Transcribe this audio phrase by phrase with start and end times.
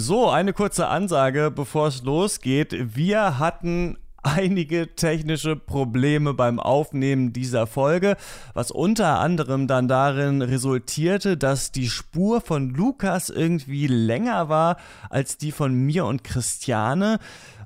[0.00, 2.94] So, eine kurze Ansage, bevor es losgeht.
[2.94, 8.16] Wir hatten einige technische Probleme beim Aufnehmen dieser Folge,
[8.54, 14.76] was unter anderem dann darin resultierte, dass die Spur von Lukas irgendwie länger war
[15.10, 17.18] als die von mir und Christiane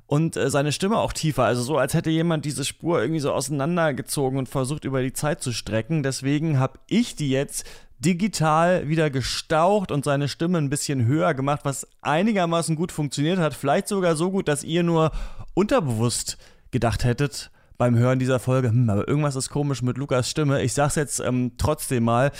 [0.07, 3.31] und äh, seine Stimme auch tiefer, also so als hätte jemand diese Spur irgendwie so
[3.31, 6.01] auseinandergezogen und versucht über die Zeit zu strecken.
[6.01, 7.63] Deswegen habe ich die jetzt
[8.03, 13.53] digital wieder gestaucht und seine Stimme ein bisschen höher gemacht, was einigermaßen gut funktioniert hat.
[13.53, 15.11] Vielleicht sogar so gut, dass ihr nur
[15.53, 16.37] unterbewusst
[16.71, 20.61] gedacht hättet beim Hören dieser Folge, hm, aber irgendwas ist komisch mit Lukas Stimme.
[20.61, 22.31] Ich sag's jetzt ähm, trotzdem mal,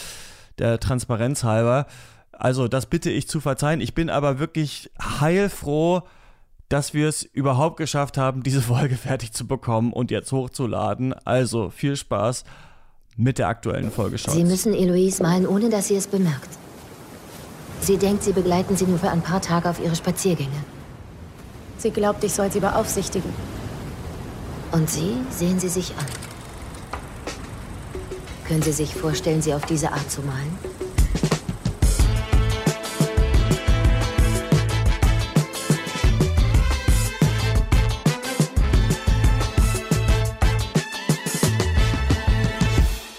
[0.60, 1.88] der Transparenz halber.
[2.32, 3.82] Also, das bitte ich zu verzeihen.
[3.82, 6.04] Ich bin aber wirklich heilfroh,
[6.70, 11.14] dass wir es überhaupt geschafft haben, diese Folge fertig zu bekommen und jetzt hochzuladen.
[11.26, 12.44] Also, viel Spaß
[13.17, 14.34] mit der aktuellen Folge Shots.
[14.34, 16.49] Sie müssen Eloise malen, ohne dass sie es bemerkt.
[17.81, 20.63] Sie denkt, Sie begleiten sie nur für ein paar Tage auf ihre Spaziergänge.
[21.77, 23.30] Sie glaubt, ich soll sie beaufsichtigen.
[24.72, 26.05] Und Sie sehen sie sich an.
[28.47, 30.73] Können Sie sich vorstellen, sie auf diese Art zu malen?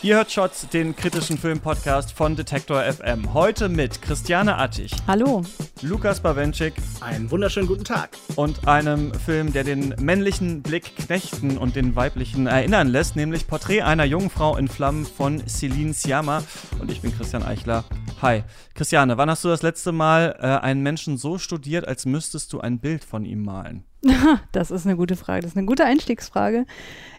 [0.04, 3.32] Ihr hört Shots, den kritischen Filmpodcast von Detektor FM.
[3.32, 4.92] Heute mit Christiane Attich.
[5.06, 5.40] Hallo.
[5.80, 6.74] Lukas Bawenschik.
[7.00, 8.10] Einen wunderschönen guten Tag.
[8.36, 13.80] Und einem Film, der den männlichen Blick knechten und den weiblichen erinnern lässt, nämlich Porträt
[13.80, 16.42] einer jungen Frau in Flammen von Celine Siama.
[16.78, 17.84] Und ich bin Christian Eichler.
[18.20, 18.44] Hi.
[18.74, 22.60] Christiane, wann hast du das letzte Mal äh, einen Menschen so studiert, als müsstest du
[22.60, 23.84] ein Bild von ihm malen?
[24.52, 25.40] Das ist eine gute Frage.
[25.40, 26.66] Das ist eine gute Einstiegsfrage.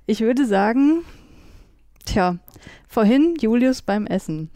[0.06, 1.04] Ich würde sagen,
[2.06, 2.38] tja,
[2.96, 4.50] Vorhin Julius beim Essen.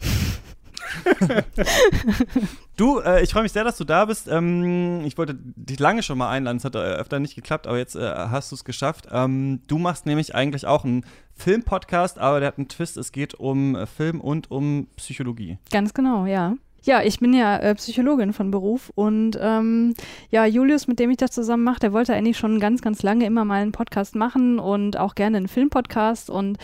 [2.76, 4.28] du, äh, ich freue mich sehr, dass du da bist.
[4.28, 7.76] Ähm, ich wollte dich lange schon mal einladen, es hat äh, öfter nicht geklappt, aber
[7.76, 9.08] jetzt äh, hast du es geschafft.
[9.12, 12.96] Ähm, du machst nämlich eigentlich auch einen Filmpodcast, aber der hat einen Twist.
[12.96, 15.58] Es geht um äh, Film und um Psychologie.
[15.70, 16.54] Ganz genau, ja.
[16.82, 19.94] Ja, ich bin ja äh, Psychologin von Beruf und ähm,
[20.30, 23.26] ja, Julius, mit dem ich das zusammen mache, der wollte eigentlich schon ganz, ganz lange
[23.26, 26.56] immer mal einen Podcast machen und auch gerne einen Filmpodcast und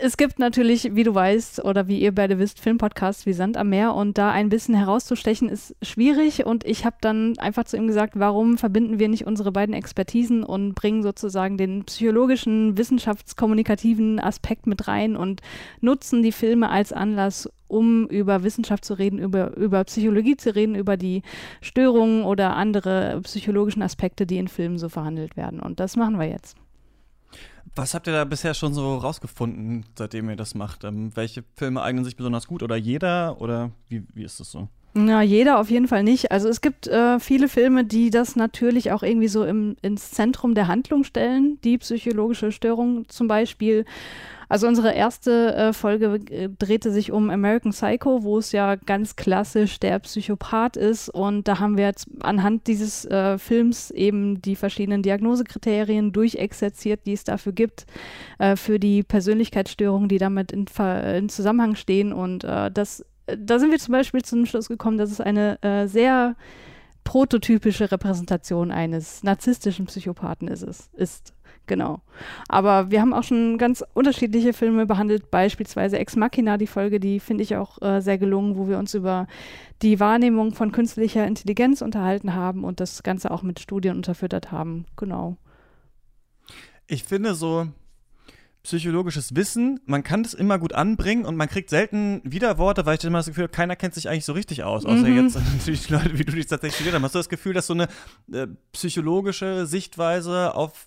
[0.00, 3.68] es gibt natürlich, wie du weißt oder wie ihr beide wisst, Filmpodcasts wie Sand am
[3.68, 7.86] Meer und da ein bisschen herauszustechen ist schwierig und ich habe dann einfach zu ihm
[7.86, 14.66] gesagt, warum verbinden wir nicht unsere beiden Expertisen und bringen sozusagen den psychologischen, wissenschaftskommunikativen Aspekt
[14.66, 15.40] mit rein und
[15.80, 20.74] nutzen die Filme als Anlass, um über Wissenschaft zu reden, über, über Psychologie zu reden,
[20.74, 21.22] über die
[21.60, 25.60] Störungen oder andere psychologischen Aspekte, die in Filmen so verhandelt werden.
[25.60, 26.56] Und das machen wir jetzt.
[27.74, 30.84] Was habt ihr da bisher schon so rausgefunden, seitdem ihr das macht?
[30.84, 34.68] Ähm, welche Filme eignen sich besonders gut oder jeder oder wie, wie ist das so?
[34.94, 36.32] Na, jeder auf jeden Fall nicht.
[36.32, 40.54] Also es gibt äh, viele Filme, die das natürlich auch irgendwie so im, ins Zentrum
[40.54, 43.86] der Handlung stellen, die psychologische Störung zum Beispiel.
[44.52, 49.16] Also unsere erste äh, Folge äh, drehte sich um American Psycho, wo es ja ganz
[49.16, 51.08] klassisch der Psychopath ist.
[51.08, 57.14] Und da haben wir jetzt anhand dieses äh, Films eben die verschiedenen Diagnosekriterien durchexerziert, die
[57.14, 57.86] es dafür gibt,
[58.38, 60.66] äh, für die Persönlichkeitsstörungen, die damit in,
[61.16, 62.12] in Zusammenhang stehen.
[62.12, 65.86] Und äh, das, da sind wir zum Beispiel zum Schluss gekommen, dass es eine äh,
[65.86, 66.36] sehr
[67.04, 70.90] prototypische Repräsentation eines narzisstischen Psychopathen ist.
[70.92, 71.32] ist.
[71.66, 72.00] Genau.
[72.48, 77.20] Aber wir haben auch schon ganz unterschiedliche Filme behandelt, beispielsweise Ex Machina, die Folge, die
[77.20, 79.26] finde ich auch äh, sehr gelungen, wo wir uns über
[79.80, 84.86] die Wahrnehmung von künstlicher Intelligenz unterhalten haben und das Ganze auch mit Studien unterfüttert haben.
[84.96, 85.36] Genau.
[86.88, 87.68] Ich finde so,
[88.62, 89.80] psychologisches Wissen.
[89.86, 93.26] Man kann das immer gut anbringen und man kriegt selten Widerworte, weil ich immer das
[93.26, 94.86] Gefühl habe, keiner kennt sich eigentlich so richtig aus.
[94.86, 95.24] Außer mhm.
[95.24, 97.02] jetzt natürlich die Leute, wie du dich tatsächlich studiert hast.
[97.02, 97.88] Hast du das Gefühl, dass so eine
[98.32, 100.86] äh, psychologische Sichtweise auf,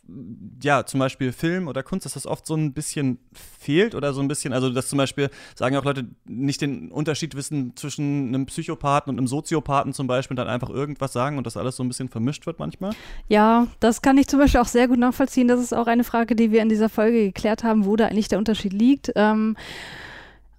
[0.63, 4.21] ja, zum Beispiel Film oder Kunst, dass das oft so ein bisschen fehlt oder so
[4.21, 8.45] ein bisschen, also dass zum Beispiel, sagen auch Leute, nicht den Unterschied wissen zwischen einem
[8.45, 11.89] Psychopathen und einem Soziopathen zum Beispiel dann einfach irgendwas sagen und das alles so ein
[11.89, 12.93] bisschen vermischt wird manchmal?
[13.27, 15.49] Ja, das kann ich zum Beispiel auch sehr gut nachvollziehen.
[15.49, 18.05] Das ist auch eine Frage, die wir in dieser Folge geklärt haben haben, wo da
[18.05, 19.11] eigentlich der Unterschied liegt.
[19.15, 19.57] Ähm,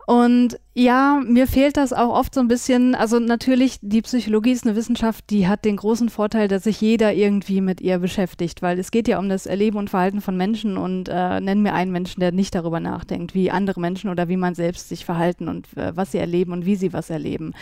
[0.06, 2.94] und ja, mir fehlt das auch oft so ein bisschen.
[2.94, 7.14] Also natürlich, die Psychologie ist eine Wissenschaft, die hat den großen Vorteil, dass sich jeder
[7.14, 10.76] irgendwie mit ihr beschäftigt, weil es geht ja um das Erleben und Verhalten von Menschen
[10.76, 14.36] und äh, nennen mir einen Menschen, der nicht darüber nachdenkt, wie andere Menschen oder wie
[14.36, 17.54] man selbst sich verhalten und äh, was sie erleben und wie sie was erleben.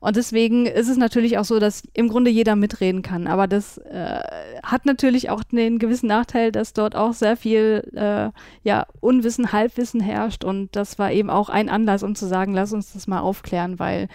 [0.00, 3.26] Und deswegen ist es natürlich auch so, dass im Grunde jeder mitreden kann.
[3.26, 4.20] Aber das äh,
[4.62, 8.30] hat natürlich auch den gewissen Nachteil, dass dort auch sehr viel äh,
[8.62, 10.44] ja, Unwissen, Halbwissen herrscht.
[10.44, 13.78] Und das war eben auch ein Anlass, um zu sagen, lass uns das mal aufklären,
[13.78, 14.08] weil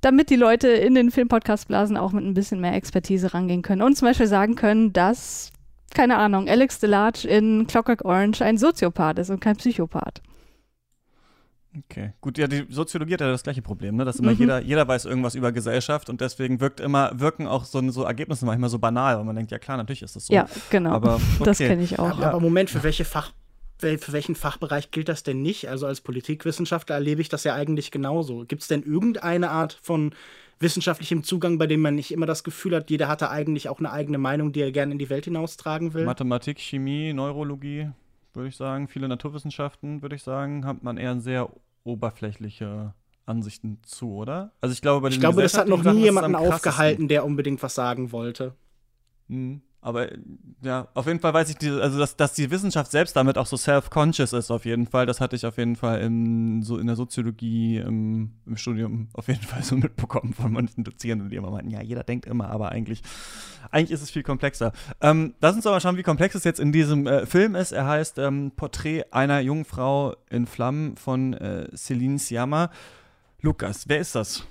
[0.00, 3.96] damit die Leute in den Filmpodcast-Blasen auch mit ein bisschen mehr Expertise rangehen können und
[3.96, 5.52] zum Beispiel sagen können, dass,
[5.94, 10.20] keine Ahnung, Alex DeLarge in Clockwork Orange ein Soziopath ist und kein Psychopath.
[11.74, 14.04] Okay, gut, ja, die Soziologie hat ja das gleiche Problem, ne?
[14.04, 14.38] dass immer mhm.
[14.38, 18.44] jeder, jeder weiß irgendwas über Gesellschaft und deswegen wirkt immer, wirken auch so, so Ergebnisse
[18.44, 20.34] manchmal so banal, weil man denkt, ja klar, natürlich ist das so.
[20.34, 20.90] Ja, genau.
[20.90, 21.44] Aber, okay.
[21.44, 22.18] Das kenne ich auch.
[22.18, 23.32] Aber, aber Moment, für welche Fach,
[23.82, 25.68] für welchen Fachbereich gilt das denn nicht?
[25.68, 28.44] Also als Politikwissenschaftler erlebe ich das ja eigentlich genauso.
[28.46, 30.14] Gibt es denn irgendeine Art von
[30.60, 33.80] wissenschaftlichem Zugang, bei dem man nicht immer das Gefühl hat, jeder hat da eigentlich auch
[33.80, 36.04] eine eigene Meinung, die er gerne in die Welt hinaustragen will?
[36.04, 37.90] Mathematik, Chemie, Neurologie,
[38.32, 38.88] würde ich sagen.
[38.88, 41.50] Viele Naturwissenschaften, würde ich sagen, hat man eher sehr
[41.84, 42.94] oberflächliche
[43.26, 44.52] Ansichten zu, oder?
[44.60, 47.62] Also ich glaube, bei den Ich glaube, das hat noch nie jemanden aufgehalten, der unbedingt
[47.62, 48.54] was sagen wollte.
[49.28, 49.62] Mhm.
[49.84, 50.08] Aber
[50.62, 53.46] ja, auf jeden Fall weiß ich, die, also dass, dass die Wissenschaft selbst damit auch
[53.46, 55.06] so self-conscious ist, auf jeden Fall.
[55.06, 59.26] Das hatte ich auf jeden Fall in, so in der Soziologie im, im Studium auf
[59.26, 62.70] jeden Fall so mitbekommen von manchen Dozierenden, die immer meinten, ja, jeder denkt immer, aber
[62.70, 63.02] eigentlich,
[63.72, 64.70] eigentlich ist es viel komplexer.
[65.00, 67.72] Ähm, lass uns aber schauen, wie komplex es jetzt in diesem äh, Film ist.
[67.72, 72.70] Er heißt ähm, Porträt einer jungen Frau in Flammen von äh, Celine Siama.
[73.40, 74.46] Lukas, wer ist das?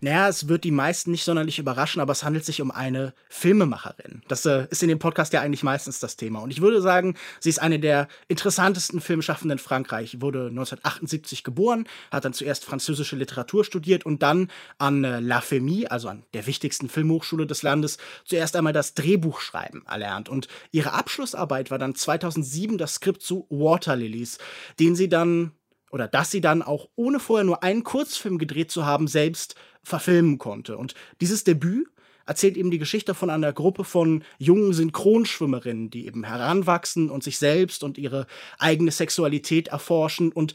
[0.00, 4.22] Naja, es wird die meisten nicht sonderlich überraschen, aber es handelt sich um eine Filmemacherin.
[4.28, 6.40] Das äh, ist in dem Podcast ja eigentlich meistens das Thema.
[6.40, 10.20] Und ich würde sagen, sie ist eine der interessantesten Filmschaffenden in Frankreich.
[10.20, 15.86] Wurde 1978 geboren, hat dann zuerst französische Literatur studiert und dann an äh, La Fémie,
[15.86, 20.28] also an der wichtigsten Filmhochschule des Landes, zuerst einmal das Drehbuchschreiben erlernt.
[20.28, 24.38] Und ihre Abschlussarbeit war dann 2007 das Skript zu Water Lilies,
[24.78, 25.52] den sie dann
[25.96, 30.36] oder dass sie dann auch ohne vorher nur einen Kurzfilm gedreht zu haben, selbst verfilmen
[30.36, 30.76] konnte.
[30.76, 31.88] Und dieses Debüt
[32.26, 37.38] erzählt eben die Geschichte von einer Gruppe von jungen Synchronschwimmerinnen, die eben heranwachsen und sich
[37.38, 38.26] selbst und ihre
[38.58, 40.32] eigene Sexualität erforschen.
[40.32, 40.52] Und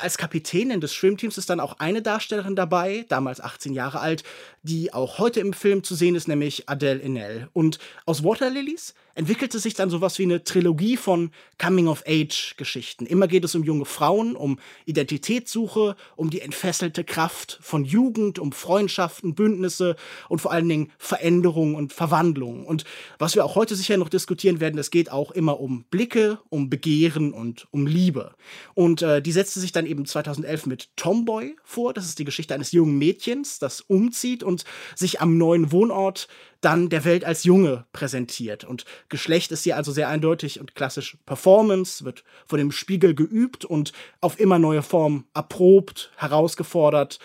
[0.00, 4.24] als Kapitänin des Schwimmteams ist dann auch eine Darstellerin dabei, damals 18 Jahre alt,
[4.62, 7.48] die auch heute im Film zu sehen ist, nämlich Adele Enel.
[7.52, 13.06] Und aus Water Lilies entwickelte sich dann sowas wie eine Trilogie von Coming-of-Age-Geschichten.
[13.06, 18.52] Immer geht es um junge Frauen, um Identitätssuche, um die entfesselte Kraft von Jugend, um
[18.52, 19.96] Freundschaften, Bündnisse
[20.28, 22.66] und vor allen Dingen Veränderungen und Verwandlungen.
[22.66, 22.84] Und
[23.18, 26.68] was wir auch heute sicher noch diskutieren werden, es geht auch immer um Blicke, um
[26.68, 28.34] Begehren und um Liebe.
[28.74, 31.94] Und äh, die setzte sich dann eben 2011 mit Tomboy vor.
[31.94, 34.64] Das ist die Geschichte eines jungen Mädchens, das umzieht und
[34.94, 36.28] sich am neuen Wohnort
[36.60, 38.64] dann der Welt als Junge präsentiert.
[38.64, 43.64] Und Geschlecht ist hier also sehr eindeutig und klassisch Performance, wird von dem Spiegel geübt
[43.64, 47.18] und auf immer neue Formen erprobt, herausgefordert.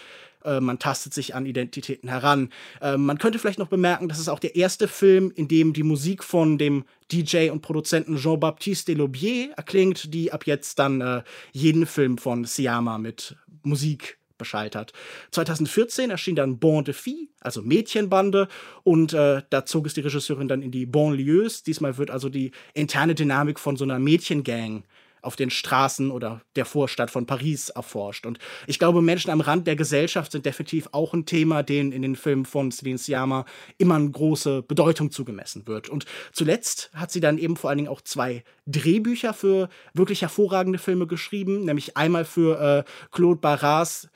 [0.45, 2.49] Äh, man tastet sich an Identitäten heran.
[2.81, 5.83] Äh, man könnte vielleicht noch bemerken, das ist auch der erste Film, in dem die
[5.83, 11.85] Musik von dem DJ und Produzenten Jean-Baptiste Delobier erklingt, die ab jetzt dann äh, jeden
[11.85, 14.91] Film von Siama mit Musik Bescheid hat.
[15.31, 18.47] 2014 erschien dann Bon de Fille, also Mädchenbande,
[18.83, 21.61] und äh, da zog es die Regisseurin dann in die Banlieues.
[21.61, 24.83] Diesmal wird also die interne Dynamik von so einer Mädchengang
[25.21, 28.25] auf den Straßen oder der Vorstadt von Paris erforscht.
[28.25, 32.01] Und ich glaube, Menschen am Rand der Gesellschaft sind definitiv auch ein Thema, denen in
[32.01, 33.45] den Filmen von Celine Sciamma
[33.77, 35.89] immer eine große Bedeutung zugemessen wird.
[35.89, 40.79] Und zuletzt hat sie dann eben vor allen Dingen auch zwei Drehbücher für wirklich hervorragende
[40.79, 44.09] Filme geschrieben, nämlich einmal für äh, Claude Barras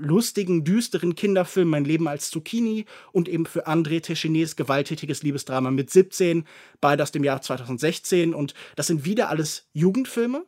[0.00, 5.90] lustigen, düsteren Kinderfilm Mein Leben als Zucchini und eben für André Techinés gewalttätiges Liebesdrama mit
[5.90, 6.44] 17,
[6.80, 8.34] beide aus dem Jahr 2016.
[8.34, 10.44] Und das sind wieder alles Jugendfilme.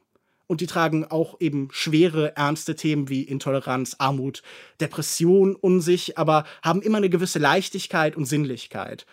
[0.48, 4.42] Und die tragen auch eben schwere, ernste Themen wie Intoleranz, Armut,
[4.80, 9.06] Depression um sich, aber haben immer eine gewisse Leichtigkeit und Sinnlichkeit.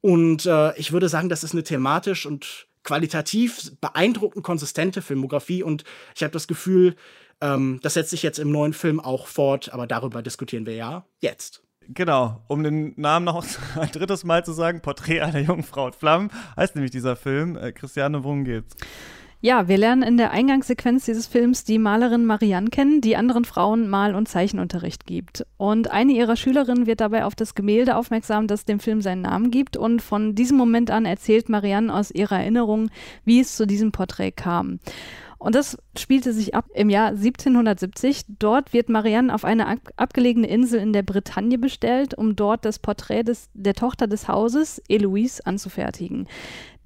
[0.00, 5.62] Und äh, ich würde sagen, das ist eine thematisch und qualitativ beeindruckend konsistente Filmografie.
[5.62, 5.84] Und
[6.14, 6.96] ich habe das Gefühl,
[7.40, 11.04] ähm, das setzt sich jetzt im neuen Film auch fort, aber darüber diskutieren wir ja
[11.20, 11.62] jetzt.
[11.88, 13.44] Genau, um den Namen noch
[13.76, 17.56] ein drittes Mal zu sagen, Porträt einer jungen Frau in Flammen, heißt nämlich dieser Film.
[17.56, 18.76] Äh, Christiane, worum geht's?
[19.42, 23.88] Ja, wir lernen in der Eingangssequenz dieses Films die Malerin Marianne kennen, die anderen Frauen
[23.88, 25.46] Mal- und Zeichenunterricht gibt.
[25.56, 29.50] Und eine ihrer Schülerinnen wird dabei auf das Gemälde aufmerksam, das dem Film seinen Namen
[29.50, 29.78] gibt.
[29.78, 32.90] Und von diesem Moment an erzählt Marianne aus ihrer Erinnerung,
[33.24, 34.78] wie es zu diesem Porträt kam.
[35.40, 38.26] Und das spielte sich ab im Jahr 1770.
[38.38, 42.78] Dort wird Marianne auf eine ab abgelegene Insel in der Bretagne bestellt, um dort das
[42.78, 46.28] Porträt des, der Tochter des Hauses, Eloise, anzufertigen.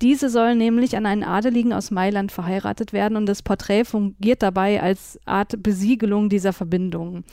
[0.05, 4.83] Diese soll nämlich an einen Adeligen aus Mailand verheiratet werden und das Porträt fungiert dabei
[4.83, 7.25] als Art Besiegelung dieser Verbindung.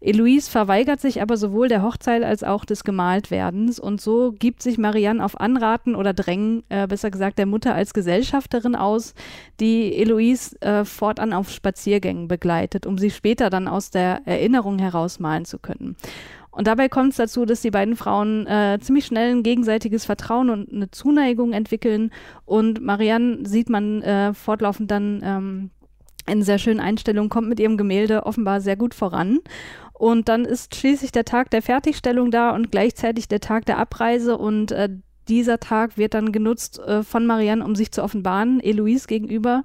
[0.00, 4.78] Eloise verweigert sich aber sowohl der Hochzeit als auch des Gemaltwerdens und so gibt sich
[4.78, 9.14] Marianne auf Anraten oder Drängen, äh, besser gesagt der Mutter als Gesellschafterin aus,
[9.58, 15.46] die Eloise äh, fortan auf Spaziergängen begleitet, um sie später dann aus der Erinnerung herausmalen
[15.46, 15.96] zu können.
[16.50, 20.50] Und dabei kommt es dazu, dass die beiden Frauen äh, ziemlich schnell ein gegenseitiges Vertrauen
[20.50, 22.10] und eine Zuneigung entwickeln.
[22.44, 25.70] Und Marianne sieht man äh, fortlaufend dann ähm,
[26.26, 29.38] in sehr schönen Einstellungen, kommt mit ihrem Gemälde offenbar sehr gut voran.
[29.92, 34.38] Und dann ist schließlich der Tag der Fertigstellung da und gleichzeitig der Tag der Abreise.
[34.38, 34.88] Und äh,
[35.28, 39.62] dieser Tag wird dann genutzt äh, von Marianne, um sich zu offenbaren, Eloise gegenüber.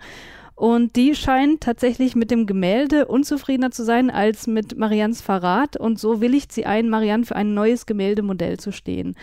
[0.56, 5.76] Und die scheint tatsächlich mit dem Gemälde unzufriedener zu sein als mit Marians Verrat.
[5.78, 9.16] Und so willigt sie ein, Marianne für ein neues Gemäldemodell zu stehen.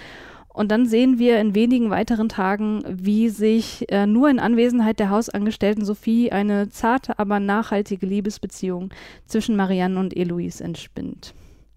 [0.53, 5.09] Und dann sehen wir in wenigen weiteren Tagen, wie sich äh, nur in Anwesenheit der
[5.09, 8.91] Hausangestellten Sophie eine zarte, aber nachhaltige Liebesbeziehung
[9.27, 11.33] zwischen Marianne und Eloise entspinnt.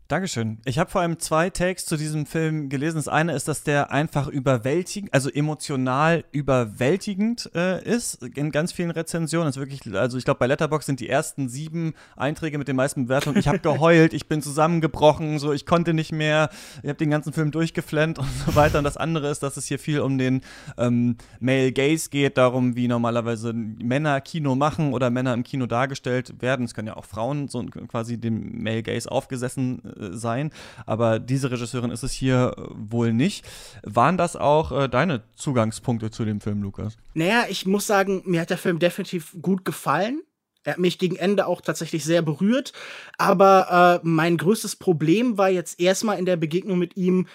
[0.08, 0.60] Dankeschön.
[0.66, 2.98] Ich habe vor allem zwei Takes zu diesem Film gelesen.
[2.98, 8.92] Das eine ist, dass der einfach überwältigend, also emotional überwältigend äh, ist in ganz vielen
[8.92, 9.48] Rezensionen.
[9.48, 12.76] Das ist wirklich, also ich glaube, bei Letterbox sind die ersten sieben Einträge mit den
[12.76, 13.40] meisten Bewertungen.
[13.40, 16.52] Ich habe geheult, ich bin zusammengebrochen, so ich konnte nicht mehr.
[16.84, 18.78] Ich habe den ganzen Film durchgeflennt und so weiter.
[18.78, 20.42] Und das andere ist, dass es hier viel um den
[20.78, 26.44] ähm, Male Gaze geht, darum, wie normalerweise Männer Kino machen oder Männer im Kino dargestellt
[26.44, 26.66] werden.
[26.66, 30.52] Es können ja auch Frauen so quasi dem Male Gaze aufgesessen äh, sein,
[30.86, 33.46] aber diese Regisseurin ist es hier äh, wohl nicht.
[33.84, 36.98] Waren das auch äh, deine Zugangspunkte zu dem Film, Lukas?
[37.14, 40.22] Naja, ich muss sagen, mir hat der Film definitiv gut gefallen.
[40.64, 42.74] Er hat mich gegen Ende auch tatsächlich sehr berührt.
[43.18, 47.28] Aber äh, mein größtes Problem war jetzt erstmal in der Begegnung mit ihm,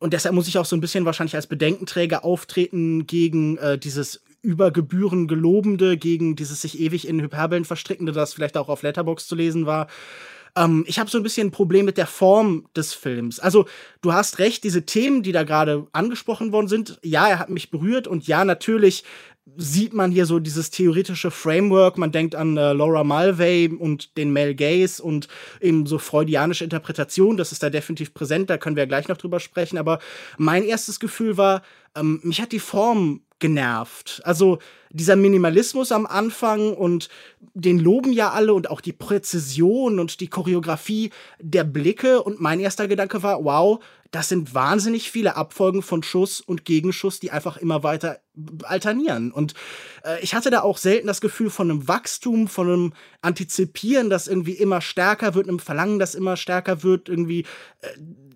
[0.00, 4.22] und deshalb muss ich auch so ein bisschen wahrscheinlich als Bedenkenträger auftreten gegen äh, dieses
[4.42, 9.26] über Gebühren gelobende, gegen dieses sich ewig in Hyperbeln verstrickende, das vielleicht auch auf Letterbox
[9.26, 9.88] zu lesen war.
[10.56, 13.40] Ähm, ich habe so ein bisschen ein Problem mit der Form des Films.
[13.40, 13.66] Also,
[14.00, 17.70] du hast recht, diese Themen, die da gerade angesprochen worden sind, ja, er hat mich
[17.70, 19.04] berührt und ja, natürlich
[19.56, 21.98] sieht man hier so dieses theoretische Framework.
[21.98, 25.28] Man denkt an äh, Laura Mulvey und den Mel Gaze und
[25.60, 27.36] eben so freudianische Interpretation.
[27.36, 28.50] Das ist da definitiv präsent.
[28.50, 29.78] Da können wir ja gleich noch drüber sprechen.
[29.78, 29.98] Aber
[30.38, 31.62] mein erstes Gefühl war,
[31.96, 34.20] ähm, mich hat die Form genervt.
[34.24, 34.58] Also
[34.90, 37.08] dieser Minimalismus am Anfang und
[37.54, 42.22] den loben ja alle und auch die Präzision und die Choreografie der Blicke.
[42.22, 47.20] Und mein erster Gedanke war, wow, das sind wahnsinnig viele Abfolgen von Schuss und Gegenschuss,
[47.20, 48.18] die einfach immer weiter
[48.64, 49.30] alternieren.
[49.30, 49.54] Und
[50.04, 52.92] äh, ich hatte da auch selten das Gefühl von einem Wachstum, von einem
[53.22, 57.44] Antizipieren, das irgendwie immer stärker wird, einem Verlangen, das immer stärker wird, irgendwie
[57.82, 57.88] äh,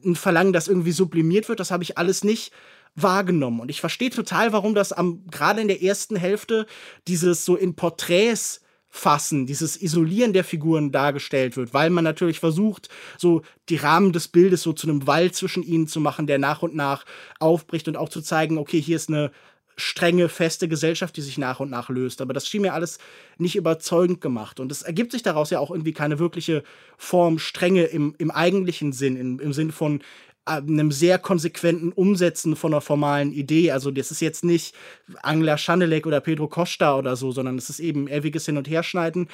[0.04, 1.58] ein Verlangen, das irgendwie sublimiert wird.
[1.58, 2.52] Das habe ich alles nicht
[2.94, 3.60] wahrgenommen.
[3.60, 6.66] Und ich verstehe total, warum das am gerade in der ersten Hälfte
[7.08, 8.60] dieses so in Porträts
[8.94, 14.28] fassen, dieses Isolieren der Figuren dargestellt wird, weil man natürlich versucht, so die Rahmen des
[14.28, 17.04] Bildes so zu einem Wall zwischen ihnen zu machen, der nach und nach
[17.40, 19.32] aufbricht und auch zu zeigen, okay, hier ist eine
[19.76, 22.20] strenge, feste Gesellschaft, die sich nach und nach löst.
[22.20, 22.98] Aber das schien mir alles
[23.36, 24.60] nicht überzeugend gemacht.
[24.60, 26.62] Und es ergibt sich daraus ja auch irgendwie keine wirkliche
[26.96, 30.02] Form Strenge im, im eigentlichen Sinn, im, im Sinn von
[30.44, 33.70] einem sehr konsequenten Umsetzen von einer formalen Idee.
[33.70, 34.74] Also das ist jetzt nicht
[35.22, 39.28] Angela Schanelek oder Pedro Costa oder so, sondern es ist eben ewiges Hin- und Herschneiden.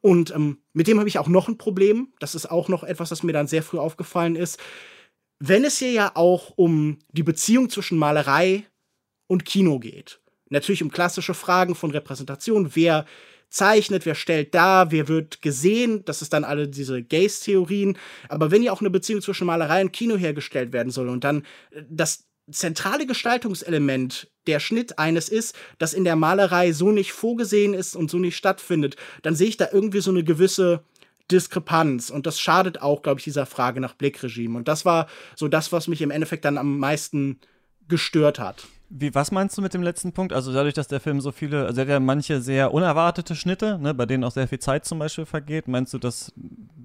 [0.00, 2.12] Und ähm, mit dem habe ich auch noch ein Problem.
[2.20, 4.60] Das ist auch noch etwas, das mir dann sehr früh aufgefallen ist.
[5.38, 8.64] Wenn es hier ja auch um die Beziehung zwischen Malerei
[9.26, 13.06] und Kino geht, natürlich um klassische Fragen von Repräsentation, wer
[13.52, 16.04] zeichnet, wer stellt dar, wer wird gesehen.
[16.04, 17.98] Das ist dann alle diese Gaze-Theorien.
[18.28, 21.42] Aber wenn ja auch eine Beziehung zwischen Malerei und Kino hergestellt werden soll und dann
[21.70, 27.74] äh, das zentrale Gestaltungselement der Schnitt eines ist, das in der Malerei so nicht vorgesehen
[27.74, 30.82] ist und so nicht stattfindet, dann sehe ich da irgendwie so eine gewisse
[31.30, 34.58] Diskrepanz und das schadet auch, glaube ich, dieser Frage nach Blickregime.
[34.58, 35.06] Und das war
[35.36, 37.38] so das, was mich im Endeffekt dann am meisten
[37.88, 38.66] gestört hat.
[38.94, 40.34] Wie, was meinst du mit dem letzten Punkt?
[40.34, 43.78] Also dadurch, dass der Film so viele, also er hat ja manche sehr unerwartete Schnitte,
[43.78, 45.66] ne, bei denen auch sehr viel Zeit zum Beispiel vergeht.
[45.66, 46.30] Meinst du, dass,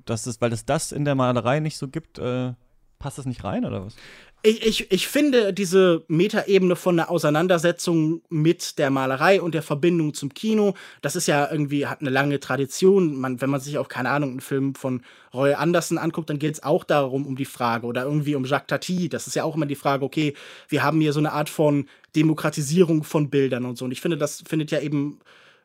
[0.06, 2.54] dass es, weil es das in der Malerei nicht so gibt, äh,
[3.00, 3.96] passt das nicht rein oder was?
[4.44, 10.14] Ich, ich, ich finde diese Metaebene von der Auseinandersetzung mit der Malerei und der Verbindung
[10.14, 13.16] zum Kino, das ist ja irgendwie, hat eine lange Tradition.
[13.16, 15.02] Man, wenn man sich auch, keine Ahnung, einen Film von
[15.34, 18.68] Roy Anderson anguckt, dann geht es auch darum, um die Frage oder irgendwie um Jacques
[18.68, 19.10] Tati.
[19.10, 20.36] Das ist ja auch immer die Frage, okay,
[20.70, 23.86] wir haben hier so eine Art von Demokratisierung von Bildern und so.
[23.86, 25.20] Und ich finde, das findet ja eben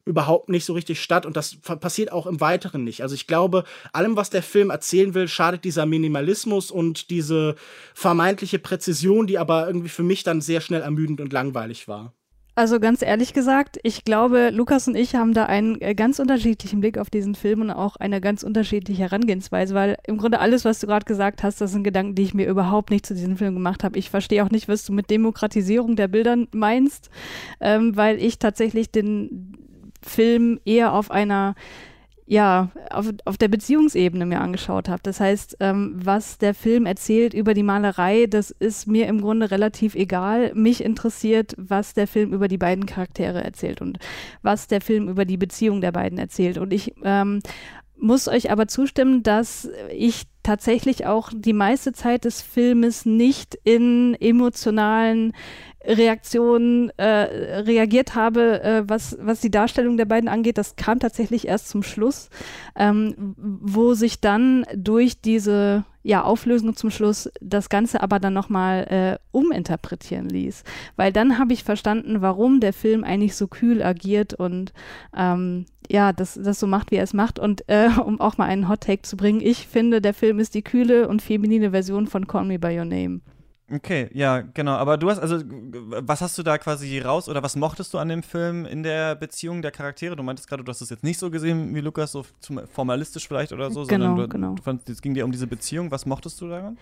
[0.04, 3.02] überhaupt nicht so richtig statt und das passiert auch im Weiteren nicht.
[3.02, 7.54] Also ich glaube, allem, was der Film erzählen will, schadet dieser Minimalismus und diese
[7.94, 12.12] vermeintliche Präzision, die aber irgendwie für mich dann sehr schnell ermüdend und langweilig war.
[12.54, 16.80] Also ganz ehrlich gesagt, ich glaube, Lukas und ich haben da einen äh, ganz unterschiedlichen
[16.80, 20.78] Blick auf diesen Film und auch eine ganz unterschiedliche Herangehensweise, weil im Grunde alles, was
[20.78, 23.54] du gerade gesagt hast, das sind Gedanken, die ich mir überhaupt nicht zu diesem Film
[23.54, 23.98] gemacht habe.
[23.98, 27.08] Ich verstehe auch nicht, was du mit Demokratisierung der Bilder meinst,
[27.60, 29.56] ähm, weil ich tatsächlich den
[30.02, 31.54] Film eher auf einer
[32.32, 35.02] ja, auf, auf der Beziehungsebene mir angeschaut habe.
[35.02, 39.50] Das heißt, ähm, was der Film erzählt über die Malerei, das ist mir im Grunde
[39.50, 40.52] relativ egal.
[40.54, 43.98] Mich interessiert, was der Film über die beiden Charaktere erzählt und
[44.40, 46.56] was der Film über die Beziehung der beiden erzählt.
[46.58, 47.40] Und ich ähm,
[47.98, 54.16] muss euch aber zustimmen, dass ich tatsächlich auch die meiste Zeit des Filmes nicht in
[54.20, 55.34] emotionalen
[55.84, 57.04] Reaktionen äh,
[57.60, 60.58] reagiert habe, äh, was, was die Darstellung der beiden angeht.
[60.58, 62.28] Das kam tatsächlich erst zum Schluss,
[62.76, 68.86] ähm, wo sich dann durch diese ja, Auflösung zum Schluss das Ganze aber dann nochmal
[68.88, 70.64] äh, uminterpretieren ließ.
[70.96, 74.72] Weil dann habe ich verstanden, warum der Film eigentlich so kühl agiert und
[75.16, 77.38] ähm, ja, das, das so macht, wie er es macht.
[77.38, 80.54] Und äh, um auch mal einen Hot Take zu bringen, ich finde, der Film ist
[80.54, 83.20] die kühle und feminine Version von Call Me By Your Name.
[83.72, 84.72] Okay, ja, genau.
[84.72, 88.08] Aber du hast, also, was hast du da quasi raus oder was mochtest du an
[88.08, 90.14] dem Film in der Beziehung der Charaktere?
[90.14, 92.26] Du meintest gerade, du hast es jetzt nicht so gesehen wie Lukas, so
[92.72, 94.54] formalistisch vielleicht oder so, genau, sondern du, genau.
[94.54, 95.90] du fandest, es ging dir um diese Beziehung.
[95.90, 96.76] Was mochtest du daran?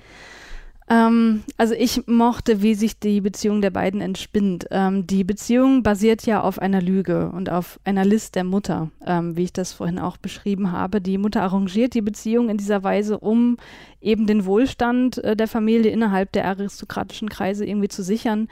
[0.91, 4.67] Ähm, also ich mochte, wie sich die Beziehung der beiden entspinnt.
[4.73, 9.37] Ähm, die Beziehung basiert ja auf einer Lüge und auf einer List der Mutter, ähm,
[9.37, 11.01] wie ich das vorhin auch beschrieben habe.
[11.01, 13.57] Die Mutter arrangiert die Beziehung in dieser Weise, um
[14.01, 18.49] eben den Wohlstand äh, der Familie innerhalb der aristokratischen Kreise irgendwie zu sichern.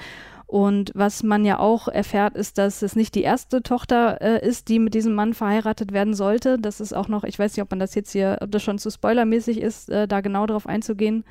[0.47, 4.69] Und was man ja auch erfährt, ist, dass es nicht die erste Tochter äh, ist,
[4.69, 6.57] die mit diesem Mann verheiratet werden sollte.
[6.59, 8.79] Das ist auch noch, ich weiß nicht, ob man das jetzt hier, ob das schon
[8.79, 11.25] zu spoilermäßig ist, äh, da genau darauf einzugehen.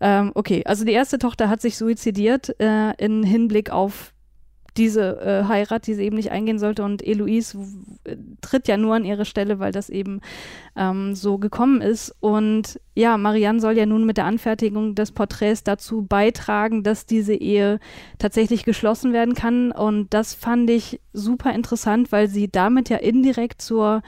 [0.00, 4.12] Ähm, okay, also die erste Tochter hat sich suizidiert äh, in Hinblick auf
[4.76, 6.84] diese äh, Heirat, die sie eben nicht eingehen sollte.
[6.84, 7.58] Und Eloise
[8.40, 10.20] tritt ja nur an ihre Stelle, weil das eben
[10.76, 12.14] ähm, so gekommen ist.
[12.20, 17.34] Und ja, Marianne soll ja nun mit der Anfertigung des Porträts dazu beitragen, dass diese
[17.34, 17.78] Ehe
[18.18, 19.72] tatsächlich geschlossen werden kann.
[19.72, 24.02] Und das fand ich super interessant, weil sie damit ja indirekt zur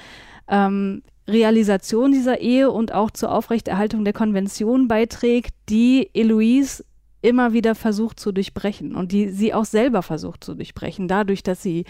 [0.48, 6.84] ähm, Realisation dieser Ehe und auch zur Aufrechterhaltung der Konvention beiträgt, die Eloise
[7.20, 11.62] immer wieder versucht zu durchbrechen und die sie auch selber versucht zu durchbrechen, dadurch, dass
[11.62, 11.84] sie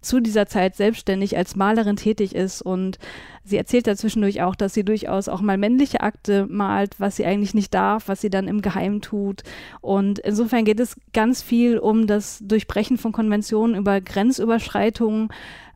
[0.00, 2.98] zu dieser Zeit selbstständig als Malerin tätig ist und
[3.42, 7.54] sie erzählt dazwischendurch auch, dass sie durchaus auch mal männliche Akte malt, was sie eigentlich
[7.54, 9.42] nicht darf, was sie dann im Geheimen tut.
[9.80, 15.28] Und insofern geht es ganz viel um das Durchbrechen von Konventionen über Grenzüberschreitungen,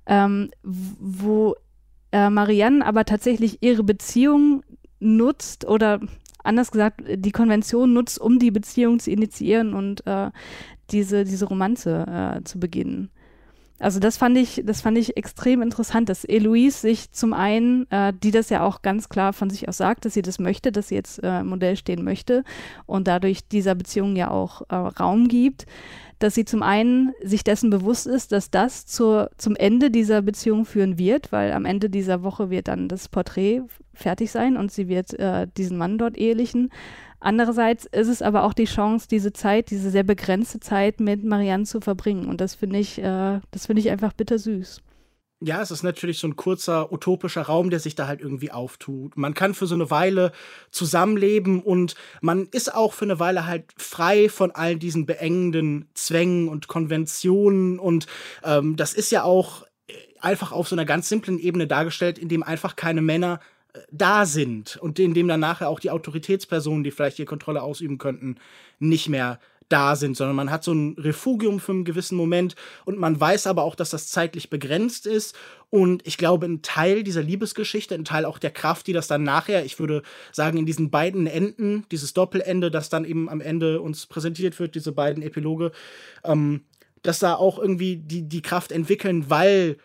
[0.07, 1.55] ähm, wo
[2.13, 4.63] äh, Marianne aber tatsächlich ihre Beziehung
[5.01, 6.01] nutzt oder
[6.43, 10.31] anders gesagt, die Konvention nutzt, um die Beziehung zu initiieren und äh,
[10.91, 13.11] diese, diese Romanze äh, zu beginnen.
[13.79, 18.13] Also das fand ich, das fand ich extrem interessant, dass Eloise sich zum einen, äh,
[18.13, 20.89] die das ja auch ganz klar von sich aus sagt, dass sie das möchte, dass
[20.89, 22.43] sie jetzt äh, Modell stehen möchte
[22.87, 25.67] und dadurch dieser Beziehung ja auch äh, Raum gibt,
[26.19, 30.65] dass sie zum einen sich dessen bewusst ist, dass das zur, zum Ende dieser Beziehung
[30.65, 33.63] führen wird, weil am Ende dieser Woche wird dann das Porträt
[33.95, 36.71] fertig sein und sie wird äh, diesen Mann dort ehelichen.
[37.21, 41.65] Andererseits ist es aber auch die Chance, diese Zeit, diese sehr begrenzte Zeit mit Marianne
[41.65, 42.27] zu verbringen.
[42.27, 44.83] Und das finde ich, äh, das finde ich einfach bittersüß.
[45.41, 49.17] Ja, es ist natürlich so ein kurzer utopischer Raum, der sich da halt irgendwie auftut.
[49.17, 50.33] Man kann für so eine Weile
[50.73, 56.49] zusammenleben und man ist auch für eine Weile halt frei von all diesen beengenden Zwängen
[56.49, 57.79] und Konventionen.
[57.79, 58.09] Und
[58.43, 62.29] ähm, das ist ja auch äh, einfach auf so einer ganz simplen Ebene dargestellt, in
[62.29, 63.39] dem einfach keine Männer
[63.91, 67.99] da sind und in dem dann nachher auch die Autoritätspersonen, die vielleicht die Kontrolle ausüben
[67.99, 68.37] könnten,
[68.79, 69.39] nicht mehr
[69.69, 73.47] da sind, sondern man hat so ein Refugium für einen gewissen Moment und man weiß
[73.47, 75.37] aber auch, dass das zeitlich begrenzt ist.
[75.71, 79.23] Und ich glaube, ein Teil dieser Liebesgeschichte, ein Teil auch der Kraft, die das dann
[79.23, 83.81] nachher, ich würde sagen, in diesen beiden Enden, dieses Doppelende, das dann eben am Ende
[83.81, 85.73] uns präsentiert wird, diese beiden Epiloge,
[86.25, 86.63] ähm,
[87.03, 89.77] dass da auch irgendwie die, die Kraft entwickeln, weil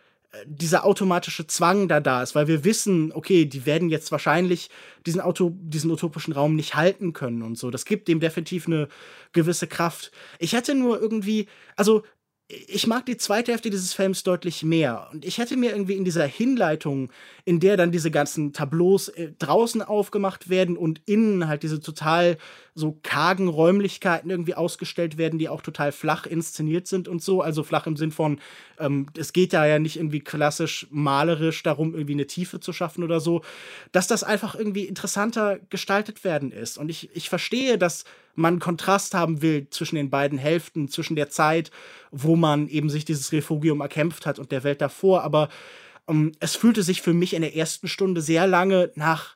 [0.45, 4.69] dieser automatische Zwang da da ist, weil wir wissen, okay, die werden jetzt wahrscheinlich
[5.05, 7.69] diesen Auto, diesen utopischen Raum nicht halten können und so.
[7.69, 8.87] Das gibt dem definitiv eine
[9.31, 10.11] gewisse Kraft.
[10.39, 12.03] Ich hätte nur irgendwie, also
[12.47, 15.09] ich mag die zweite Hälfte dieses Films deutlich mehr.
[15.11, 17.09] Und ich hätte mir irgendwie in dieser Hinleitung,
[17.45, 22.37] in der dann diese ganzen Tableaus äh, draußen aufgemacht werden und innen halt diese total
[22.75, 27.41] so kargen Räumlichkeiten irgendwie ausgestellt werden, die auch total flach inszeniert sind und so.
[27.41, 28.39] Also flach im Sinn von,
[28.79, 33.03] ähm, es geht da ja nicht irgendwie klassisch malerisch darum, irgendwie eine Tiefe zu schaffen
[33.03, 33.43] oder so,
[33.91, 36.77] dass das einfach irgendwie interessanter gestaltet werden ist.
[36.77, 38.05] Und ich, ich verstehe, dass
[38.35, 41.69] man Kontrast haben will zwischen den beiden Hälften, zwischen der Zeit,
[42.11, 45.23] wo man eben sich dieses Refugium erkämpft hat und der Welt davor.
[45.23, 45.49] Aber
[46.07, 49.35] ähm, es fühlte sich für mich in der ersten Stunde sehr lange nach,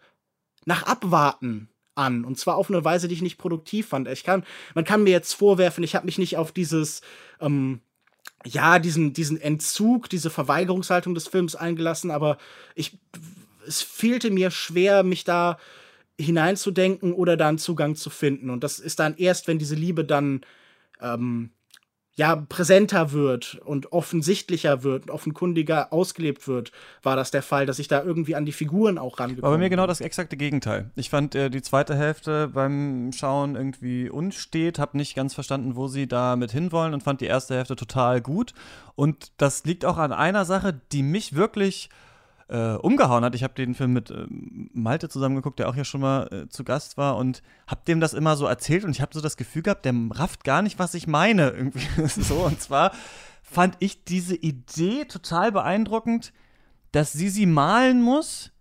[0.66, 2.26] nach Abwarten an.
[2.26, 4.08] Und zwar auf eine Weise, die ich nicht produktiv fand.
[4.08, 4.44] Ich kann,
[4.76, 7.02] man kann mir jetzt vorwerfen, ich habe mich nicht auf dieses,
[7.40, 7.82] ähm,
[8.46, 12.38] ja, diesen, diesen Entzug, diese Verweigerungshaltung des Films eingelassen, aber
[12.76, 12.98] ich,
[13.68, 15.58] es fehlte mir schwer, mich da
[16.20, 18.50] hineinzudenken oder da einen Zugang zu finden.
[18.50, 20.42] Und das ist dann erst, wenn diese Liebe dann
[21.02, 21.52] ähm,
[22.18, 26.72] ja, präsenter wird und offensichtlicher wird und offenkundiger ausgelebt wird,
[27.04, 29.46] war das der Fall, dass ich da irgendwie an die Figuren auch rangekommen.
[29.46, 30.90] Aber bei mir genau das exakte Gegenteil.
[30.96, 35.88] Ich fand äh, die zweite Hälfte beim Schauen irgendwie unstet, habe nicht ganz verstanden, wo
[35.88, 38.54] sie damit hinwollen und fand die erste Hälfte total gut.
[38.96, 41.90] Und das liegt auch an einer Sache, die mich wirklich
[42.50, 43.36] äh, umgehauen hat.
[43.36, 44.26] Ich habe den Film mit äh,
[44.74, 48.14] Malte zusammengeguckt, der auch hier schon mal äh, zu Gast war und habe dem das
[48.14, 50.94] immer so erzählt und ich habe so das Gefühl gehabt, der rafft gar nicht, was
[50.94, 51.50] ich meine.
[51.50, 52.46] Irgendwie so.
[52.46, 52.92] Und zwar
[53.42, 56.34] fand ich diese Idee total beeindruckend,
[56.92, 58.52] dass sie sie malen muss,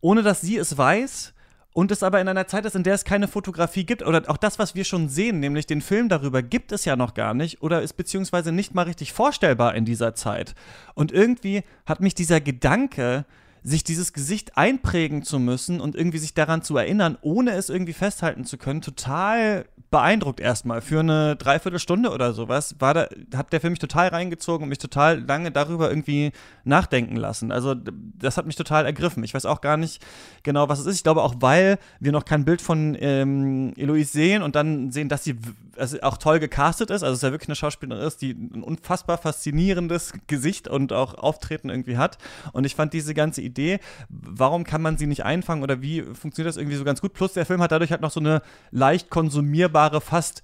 [0.00, 1.34] ohne dass sie es weiß
[1.76, 4.38] und es aber in einer Zeit ist, in der es keine Fotografie gibt, oder auch
[4.38, 7.60] das, was wir schon sehen, nämlich den Film darüber, gibt es ja noch gar nicht
[7.60, 10.54] oder ist beziehungsweise nicht mal richtig vorstellbar in dieser Zeit.
[10.94, 13.26] Und irgendwie hat mich dieser Gedanke,
[13.62, 17.92] sich dieses Gesicht einprägen zu müssen und irgendwie sich daran zu erinnern, ohne es irgendwie
[17.92, 20.82] festhalten zu können, total beeindruckt erstmal.
[20.82, 24.76] Für eine Dreiviertelstunde oder sowas war da, hat der Film mich total reingezogen und mich
[24.76, 26.32] total lange darüber irgendwie
[26.64, 27.50] nachdenken lassen.
[27.50, 29.24] Also das hat mich total ergriffen.
[29.24, 30.04] Ich weiß auch gar nicht
[30.42, 30.96] genau, was es ist.
[30.96, 35.08] Ich glaube auch, weil wir noch kein Bild von ähm, Eloise sehen und dann sehen,
[35.08, 35.38] dass sie
[35.78, 37.02] also auch toll gecastet ist.
[37.02, 41.14] Also es ist ja wirklich eine Schauspielerin ist, die ein unfassbar faszinierendes Gesicht und auch
[41.14, 42.18] Auftreten irgendwie hat.
[42.52, 43.78] Und ich fand diese ganze Idee,
[44.08, 47.14] warum kann man sie nicht einfangen oder wie funktioniert das irgendwie so ganz gut?
[47.14, 50.42] Plus der Film hat dadurch halt noch so eine leicht konsumierbare, fast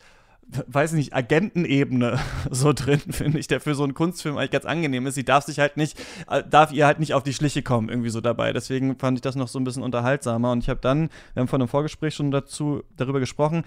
[0.66, 2.18] weiß nicht, Agentenebene
[2.50, 5.14] so drin, finde ich, der für so einen Kunstfilm eigentlich ganz angenehm ist.
[5.14, 8.10] Sie darf sich halt nicht, äh, darf ihr halt nicht auf die Schliche kommen, irgendwie
[8.10, 8.52] so dabei.
[8.52, 10.52] Deswegen fand ich das noch so ein bisschen unterhaltsamer.
[10.52, 13.64] Und ich habe dann, wir haben vor einem Vorgespräch schon dazu, darüber gesprochen,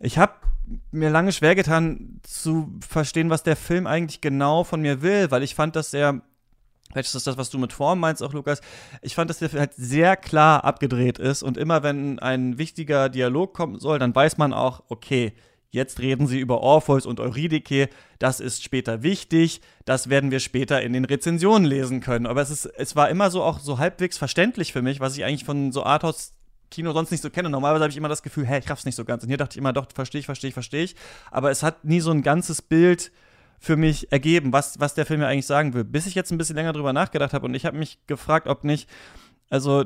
[0.00, 0.32] ich habe
[0.92, 5.42] mir lange schwer getan zu verstehen, was der Film eigentlich genau von mir will, weil
[5.42, 6.22] ich fand, dass er
[6.90, 8.60] Vielleicht ist das was du mit Form meinst, auch Lukas.
[9.02, 13.54] Ich fand, dass der halt sehr klar abgedreht ist und immer, wenn ein wichtiger Dialog
[13.54, 15.32] kommen soll, dann weiß man auch, okay,
[15.70, 20.82] jetzt reden sie über Orpheus und Eurydike, das ist später wichtig, das werden wir später
[20.82, 22.26] in den Rezensionen lesen können.
[22.26, 25.24] Aber es, ist, es war immer so auch so halbwegs verständlich für mich, was ich
[25.24, 26.32] eigentlich von so Arthouse
[26.70, 27.50] Kino sonst nicht so kenne.
[27.50, 29.22] Normalerweise habe ich immer das Gefühl, hä, ich raff's nicht so ganz.
[29.22, 30.96] Und hier dachte ich immer, doch, verstehe ich, verstehe ich, verstehe ich.
[31.30, 33.10] Aber es hat nie so ein ganzes Bild
[33.60, 35.84] für mich ergeben, was, was der Film ja eigentlich sagen will.
[35.84, 38.64] Bis ich jetzt ein bisschen länger drüber nachgedacht habe und ich habe mich gefragt, ob
[38.64, 38.88] nicht,
[39.50, 39.84] also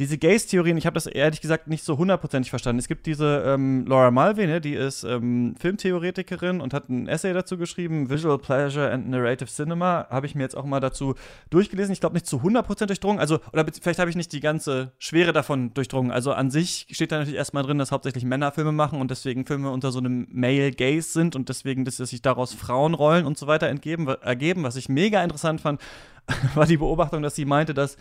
[0.00, 2.80] diese Gaze-Theorien, ich habe das ehrlich gesagt nicht so hundertprozentig verstanden.
[2.80, 7.32] Es gibt diese ähm, Laura Mulvey, ne, die ist ähm, Filmtheoretikerin und hat ein Essay
[7.32, 10.08] dazu geschrieben, Visual Pleasure and Narrative Cinema.
[10.10, 11.14] Habe ich mir jetzt auch mal dazu
[11.50, 11.92] durchgelesen.
[11.92, 13.20] Ich glaube nicht zu hundertprozentig durchdrungen.
[13.20, 16.10] Also, oder vielleicht habe ich nicht die ganze Schwere davon durchdrungen.
[16.10, 19.46] Also an sich steht da natürlich erstmal drin, dass hauptsächlich Männer Filme machen und deswegen
[19.46, 23.46] Filme unter so einem Male Gaze sind und deswegen, dass sich daraus Frauenrollen und so
[23.46, 24.64] weiter entgeben, ergeben.
[24.64, 25.80] Was ich mega interessant fand,
[26.54, 27.96] war die Beobachtung, dass sie meinte, dass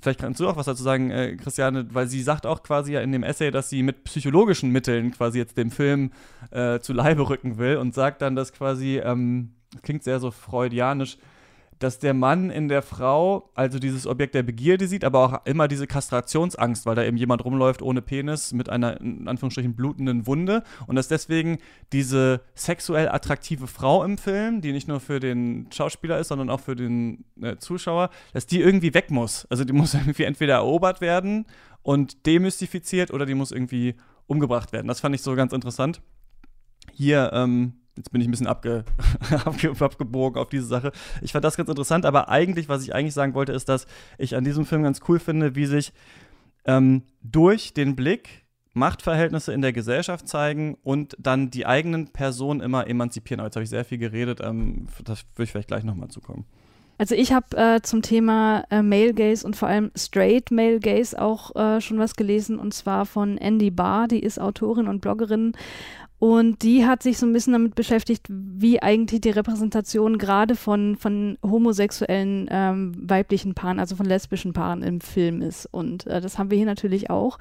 [0.00, 3.00] Vielleicht kannst du auch was dazu sagen, äh, Christiane, weil sie sagt auch quasi ja
[3.00, 6.12] in dem Essay, dass sie mit psychologischen Mitteln quasi jetzt dem Film
[6.50, 11.16] äh, zu Leibe rücken will und sagt dann, dass quasi, ähm, klingt sehr so freudianisch,
[11.78, 15.68] dass der Mann in der Frau also dieses Objekt der Begierde sieht, aber auch immer
[15.68, 20.62] diese Kastrationsangst, weil da eben jemand rumläuft ohne Penis mit einer in Anführungsstrichen blutenden Wunde
[20.86, 21.58] und dass deswegen
[21.92, 26.60] diese sexuell attraktive Frau im Film, die nicht nur für den Schauspieler ist, sondern auch
[26.60, 29.46] für den äh, Zuschauer, dass die irgendwie weg muss.
[29.50, 31.46] Also die muss irgendwie entweder erobert werden
[31.82, 34.88] und demystifiziert oder die muss irgendwie umgebracht werden.
[34.88, 36.00] Das fand ich so ganz interessant.
[36.92, 38.84] Hier ähm, Jetzt bin ich ein bisschen abge,
[39.80, 40.92] abgebogen auf diese Sache.
[41.22, 43.86] Ich fand das ganz interessant, aber eigentlich, was ich eigentlich sagen wollte, ist, dass
[44.18, 45.92] ich an diesem Film ganz cool finde, wie sich
[46.66, 52.86] ähm, durch den Blick Machtverhältnisse in der Gesellschaft zeigen und dann die eigenen Personen immer
[52.86, 53.40] emanzipieren.
[53.40, 56.44] Aber jetzt habe ich sehr viel geredet, ähm, das würde ich vielleicht gleich nochmal zukommen.
[56.98, 61.20] Also ich habe äh, zum Thema äh, Male Gaze und vor allem Straight Male Gaze
[61.20, 65.52] auch äh, schon was gelesen und zwar von Andy Barr, die ist Autorin und Bloggerin
[66.18, 70.96] Und die hat sich so ein bisschen damit beschäftigt, wie eigentlich die Repräsentation gerade von,
[70.96, 75.66] von homosexuellen ähm, weiblichen Paaren, also von lesbischen Paaren im Film ist.
[75.66, 77.38] Und äh, das haben wir hier natürlich auch.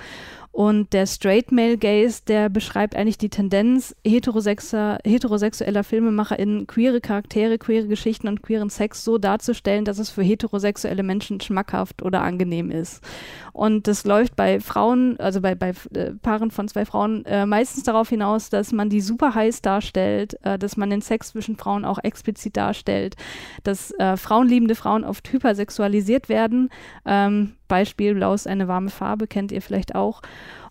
[0.55, 7.57] Und der Straight Male Gaze, der beschreibt eigentlich die Tendenz heterosexueller, heterosexueller FilmemacherInnen, queere Charaktere,
[7.57, 12.71] queere Geschichten und queeren Sex so darzustellen, dass es für heterosexuelle Menschen schmackhaft oder angenehm
[12.71, 13.03] ist.
[13.51, 17.83] Und das läuft bei Frauen, also bei, bei äh, Paaren von zwei Frauen, äh, meistens
[17.83, 21.83] darauf hinaus, dass man die super heiß darstellt, äh, dass man den Sex zwischen Frauen
[21.83, 23.17] auch explizit darstellt,
[23.65, 26.69] dass äh, frauenliebende Frauen oft hypersexualisiert werden.
[27.05, 30.21] Ähm, Beispiel, Blau ist eine warme Farbe, kennt ihr vielleicht auch.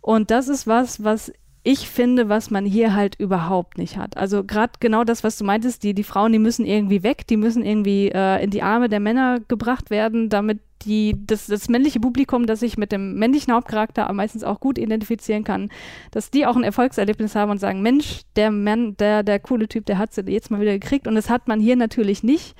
[0.04, 4.18] Und das ist was, was ich finde, was man hier halt überhaupt nicht hat.
[4.18, 7.38] Also gerade genau das, was du meintest, die, die Frauen, die müssen irgendwie weg, die
[7.38, 12.00] müssen irgendwie äh, in die Arme der Männer gebracht werden, damit die, das, das männliche
[12.00, 15.70] Publikum, das sich mit dem männlichen Hauptcharakter meistens auch gut identifizieren kann,
[16.10, 19.86] dass die auch ein Erfolgserlebnis haben und sagen, Mensch, der Mann, der, der coole Typ,
[19.86, 21.08] der hat sie jetzt mal wieder gekriegt.
[21.08, 22.54] Und das hat man hier natürlich nicht.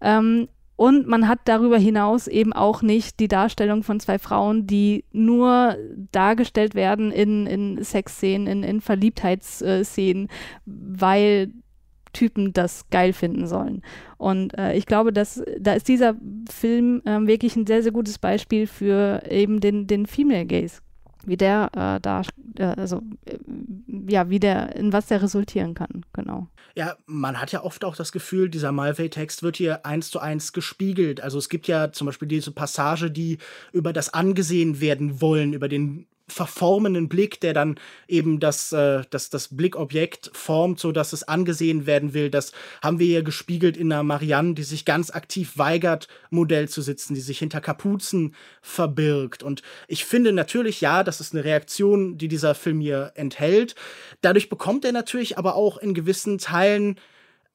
[0.00, 5.04] Ähm, und man hat darüber hinaus eben auch nicht die Darstellung von zwei Frauen, die
[5.12, 5.76] nur
[6.10, 10.28] dargestellt werden in, in Sexszenen, in, in Verliebtheitsszenen,
[10.64, 11.52] weil
[12.12, 13.82] Typen das geil finden sollen.
[14.16, 16.14] Und äh, ich glaube, dass da ist dieser
[16.48, 20.80] Film äh, wirklich ein sehr, sehr gutes Beispiel für eben den, den Female Gaze
[21.26, 22.22] wie der äh, da,
[22.58, 23.38] äh, also äh,
[24.08, 26.48] ja, wie der, in was der resultieren kann, genau.
[26.76, 30.52] Ja, man hat ja oft auch das Gefühl, dieser Malvey-Text wird hier eins zu eins
[30.52, 31.20] gespiegelt.
[31.20, 33.38] Also es gibt ja zum Beispiel diese Passage, die
[33.72, 37.76] über das angesehen werden wollen, über den verformenden Blick, der dann
[38.08, 42.28] eben das, äh, das, das Blickobjekt formt, so dass es angesehen werden will.
[42.28, 46.82] Das haben wir hier gespiegelt in einer Marianne, die sich ganz aktiv weigert, Modell zu
[46.82, 49.42] sitzen, die sich hinter Kapuzen verbirgt.
[49.42, 53.76] Und ich finde natürlich, ja, das ist eine Reaktion, die dieser Film hier enthält.
[54.20, 56.96] Dadurch bekommt er natürlich aber auch in gewissen Teilen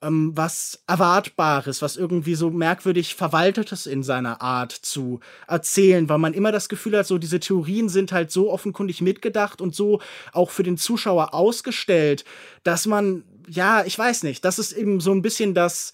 [0.02, 6.34] ähm, was Erwartbares, was irgendwie so merkwürdig Verwaltetes in seiner Art zu erzählen, weil man
[6.34, 10.52] immer das Gefühl hat, so diese Theorien sind halt so offenkundig mitgedacht und so auch
[10.52, 12.24] für den Zuschauer ausgestellt,
[12.64, 15.94] dass man, ja, ich weiß nicht, das ist eben so ein bisschen das,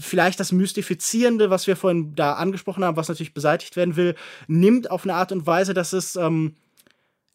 [0.00, 4.14] vielleicht das Mystifizierende, was wir vorhin da angesprochen haben, was natürlich beseitigt werden will,
[4.46, 6.54] nimmt auf eine Art und Weise, dass es, ähm,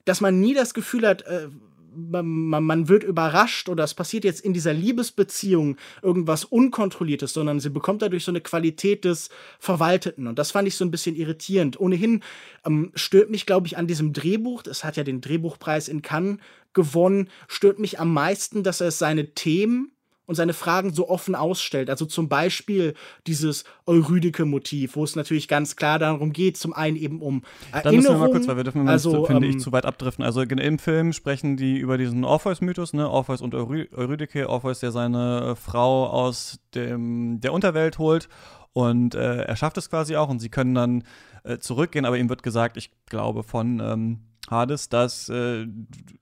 [0.06, 1.48] dass man nie das Gefühl hat, äh,
[1.96, 7.70] man, man wird überrascht oder es passiert jetzt in dieser Liebesbeziehung irgendwas Unkontrolliertes, sondern sie
[7.70, 9.30] bekommt dadurch so eine Qualität des
[9.60, 10.28] Verwalteten.
[10.28, 11.80] Und das fand ich so ein bisschen irritierend.
[11.80, 12.24] Ohnehin
[12.66, 16.40] ähm, stört mich, glaube ich, an diesem Drehbuch, es hat ja den Drehbuchpreis in Cannes
[16.74, 19.92] gewonnen, stört mich am meisten, dass er seine Themen
[20.26, 21.90] und seine Fragen so offen ausstellt.
[21.90, 22.94] Also zum Beispiel
[23.28, 27.84] dieses Eurydike-Motiv, wo es natürlich ganz klar darum geht, zum einen eben um Erinnerung.
[27.84, 30.24] Da müssen wir mal kurz, weil wir dürfen also, finde ähm, ich, zu weit abdriften.
[30.24, 33.10] Also im Film sprechen die über diesen Orpheus-Mythos, ne?
[33.10, 34.50] Orpheus und Eurydike.
[34.50, 38.30] Orpheus, der seine Frau aus dem, der Unterwelt holt
[38.74, 41.04] und äh, er schafft es quasi auch und sie können dann
[41.44, 45.68] äh, zurückgehen, aber ihm wird gesagt, ich glaube von ähm, Hades, dass äh,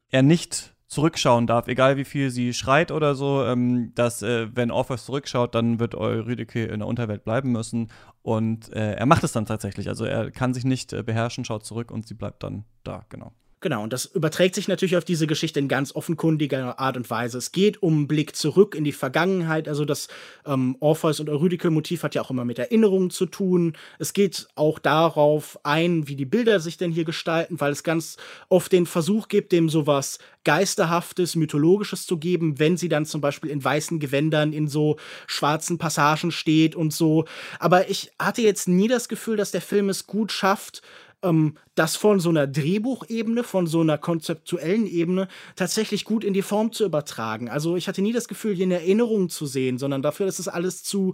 [0.10, 4.72] er nicht zurückschauen darf, egal wie viel sie schreit oder so, ähm, dass äh, wenn
[4.72, 7.88] Orpheus zurückschaut, dann wird Eurydike in der Unterwelt bleiben müssen
[8.22, 9.88] und äh, er macht es dann tatsächlich.
[9.88, 13.32] Also er kann sich nicht äh, beherrschen, schaut zurück und sie bleibt dann da, genau.
[13.64, 17.38] Genau, und das überträgt sich natürlich auf diese Geschichte in ganz offenkundiger Art und Weise.
[17.38, 19.68] Es geht um einen Blick zurück in die Vergangenheit.
[19.68, 20.08] Also das
[20.48, 23.78] ähm, Orpheus und Eurydike-Motiv hat ja auch immer mit Erinnerungen zu tun.
[24.00, 28.18] Es geht auch darauf ein, wie die Bilder sich denn hier gestalten, weil es ganz
[28.50, 33.52] oft den Versuch gibt, dem sowas Geisterhaftes, Mythologisches zu geben, wenn sie dann zum Beispiel
[33.52, 34.98] in weißen Gewändern in so
[35.28, 37.26] schwarzen Passagen steht und so.
[37.60, 40.82] Aber ich hatte jetzt nie das Gefühl, dass der Film es gut schafft,
[41.24, 46.42] ähm, das von so einer Drehbuchebene, von so einer konzeptuellen Ebene tatsächlich gut in die
[46.42, 47.50] Form zu übertragen.
[47.50, 50.48] Also ich hatte nie das Gefühl, hier eine Erinnerung zu sehen, sondern dafür ist es
[50.48, 51.14] alles zu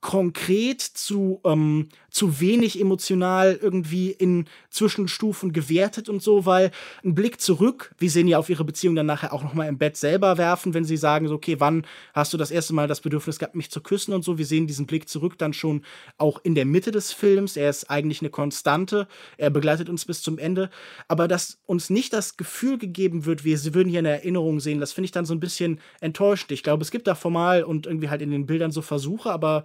[0.00, 6.70] konkret, zu, ähm, zu wenig emotional irgendwie in Zwischenstufen gewertet und so, weil
[7.04, 9.96] ein Blick zurück, wir sehen ja auf ihre Beziehung dann nachher auch nochmal im Bett
[9.96, 13.38] selber werfen, wenn sie sagen, so, okay, wann hast du das erste Mal das Bedürfnis
[13.38, 14.38] gehabt, mich zu küssen und so.
[14.38, 15.82] Wir sehen diesen Blick zurück dann schon
[16.18, 17.56] auch in der Mitte des Films.
[17.56, 19.08] Er ist eigentlich eine Konstante.
[19.38, 20.70] Er begleitet uns bis zum Ende.
[21.08, 24.92] Aber dass uns nicht das Gefühl gegeben wird, wir würden hier eine Erinnerung sehen, das
[24.92, 26.52] finde ich dann so ein bisschen enttäuscht.
[26.52, 29.64] Ich glaube, es gibt da formal und irgendwie halt in den Bildern so Versuche, aber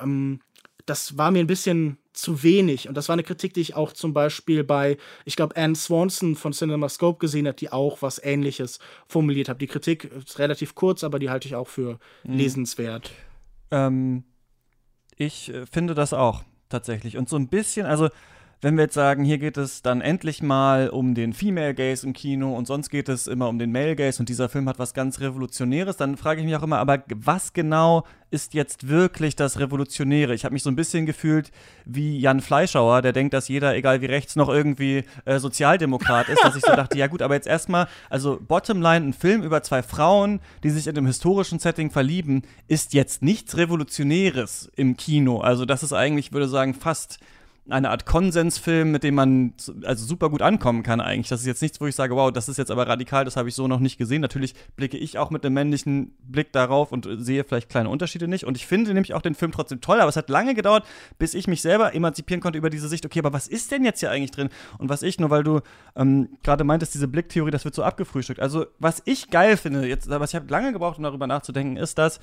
[0.00, 0.40] ähm,
[0.86, 2.88] das war mir ein bisschen zu wenig.
[2.88, 6.34] Und das war eine Kritik, die ich auch zum Beispiel bei, ich glaube, Anne Swanson
[6.34, 9.60] von CinemaScope gesehen habe, die auch was Ähnliches formuliert hat.
[9.60, 12.34] Die Kritik ist relativ kurz, aber die halte ich auch für mhm.
[12.34, 13.10] lesenswert.
[13.70, 14.24] Ähm,
[15.16, 17.16] ich äh, finde das auch tatsächlich.
[17.16, 18.08] Und so ein bisschen, also
[18.60, 22.12] wenn wir jetzt sagen, hier geht es dann endlich mal um den Female Gaze im
[22.12, 24.94] Kino und sonst geht es immer um den Male Gaze und dieser Film hat was
[24.94, 29.58] ganz Revolutionäres, dann frage ich mich auch immer, aber was genau ist jetzt wirklich das
[29.60, 30.34] Revolutionäre?
[30.34, 31.50] Ich habe mich so ein bisschen gefühlt
[31.84, 36.42] wie Jan Fleischauer, der denkt, dass jeder, egal wie rechts, noch irgendwie äh, Sozialdemokrat ist,
[36.42, 39.82] dass ich so dachte, ja gut, aber jetzt erstmal, also Bottomline, ein Film über zwei
[39.82, 45.40] Frauen, die sich in einem historischen Setting verlieben, ist jetzt nichts Revolutionäres im Kino.
[45.40, 47.20] Also das ist eigentlich, würde sagen, fast
[47.70, 49.52] eine Art Konsensfilm, mit dem man
[49.84, 51.28] also super gut ankommen kann eigentlich.
[51.28, 53.48] Das ist jetzt nichts, wo ich sage, wow, das ist jetzt aber radikal, das habe
[53.48, 54.22] ich so noch nicht gesehen.
[54.22, 58.44] Natürlich blicke ich auch mit einem männlichen Blick darauf und sehe vielleicht kleine Unterschiede nicht.
[58.44, 60.86] Und ich finde nämlich auch den Film trotzdem toll, aber es hat lange gedauert,
[61.18, 64.00] bis ich mich selber emanzipieren konnte über diese Sicht, okay, aber was ist denn jetzt
[64.00, 64.48] hier eigentlich drin?
[64.78, 65.60] Und was ich, nur weil du
[65.96, 68.40] ähm, gerade meintest, diese Blicktheorie, das wird so abgefrühstückt.
[68.40, 71.98] Also, was ich geil finde, jetzt, aber ich habe lange gebraucht, um darüber nachzudenken, ist,
[71.98, 72.20] dass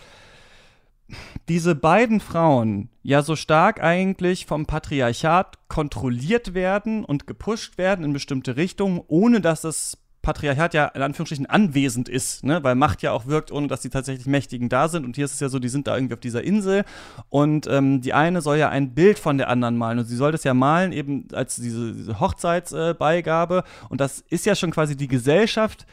[1.48, 8.14] diese beiden Frauen ja so stark eigentlich vom Patriarchat kontrolliert werden und gepusht werden in
[8.14, 12.64] bestimmte Richtungen, ohne dass das Patriarchat ja in Anführungsstrichen anwesend ist, ne?
[12.64, 15.06] weil Macht ja auch wirkt, ohne dass die tatsächlich Mächtigen da sind.
[15.06, 16.84] Und hier ist es ja so, die sind da irgendwie auf dieser Insel
[17.30, 20.32] und ähm, die eine soll ja ein Bild von der anderen malen und sie soll
[20.32, 23.58] das ja malen eben als diese, diese Hochzeitsbeigabe.
[23.60, 25.86] Äh, und das ist ja schon quasi die Gesellschaft,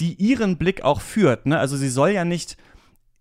[0.00, 1.46] die ihren Blick auch führt.
[1.46, 1.56] Ne?
[1.56, 2.56] Also sie soll ja nicht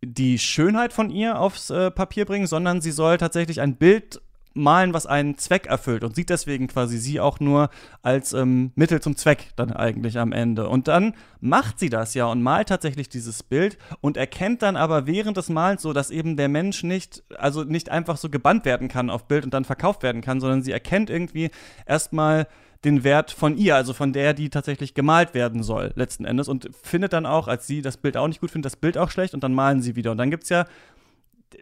[0.06, 4.22] die Schönheit von ihr aufs äh, Papier bringen, sondern sie soll tatsächlich ein Bild
[4.56, 7.70] malen, was einen Zweck erfüllt und sieht deswegen quasi sie auch nur
[8.02, 10.70] als ähm, Mittel zum Zweck dann eigentlich am Ende.
[10.70, 15.08] Und dann macht sie das ja und malt tatsächlich dieses Bild und erkennt dann aber
[15.08, 18.88] während des Malens so, dass eben der Mensch nicht, also nicht einfach so gebannt werden
[18.88, 21.52] kann auf Bild und dann verkauft werden kann, sondern sie erkennt irgendwie
[21.86, 22.48] erstmal
[22.84, 26.48] den Wert von ihr, also von der, die tatsächlich gemalt werden soll, letzten Endes.
[26.48, 29.10] Und findet dann auch, als sie das Bild auch nicht gut findet, das Bild auch
[29.10, 30.12] schlecht und dann malen sie wieder.
[30.12, 30.66] Und dann gibt es ja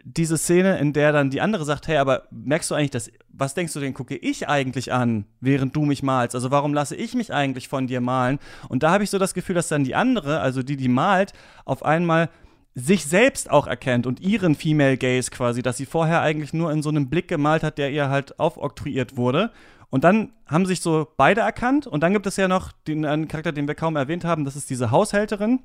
[0.02, 3.54] diese Szene, in der dann die andere sagt, hey, aber merkst du eigentlich, dass, was
[3.54, 6.34] denkst du denn, gucke ich eigentlich an, während du mich malst?
[6.34, 8.38] Also warum lasse ich mich eigentlich von dir malen?
[8.68, 11.32] Und da habe ich so das Gefühl, dass dann die andere, also die, die malt,
[11.64, 12.28] auf einmal
[12.74, 16.82] sich selbst auch erkennt und ihren Female Gaze quasi, dass sie vorher eigentlich nur in
[16.82, 19.52] so einem Blick gemalt hat, der ihr halt aufoktroyiert wurde.
[19.94, 21.86] Und dann haben sich so beide erkannt.
[21.86, 24.44] Und dann gibt es ja noch den einen Charakter, den wir kaum erwähnt haben.
[24.44, 25.60] Das ist diese Haushälterin,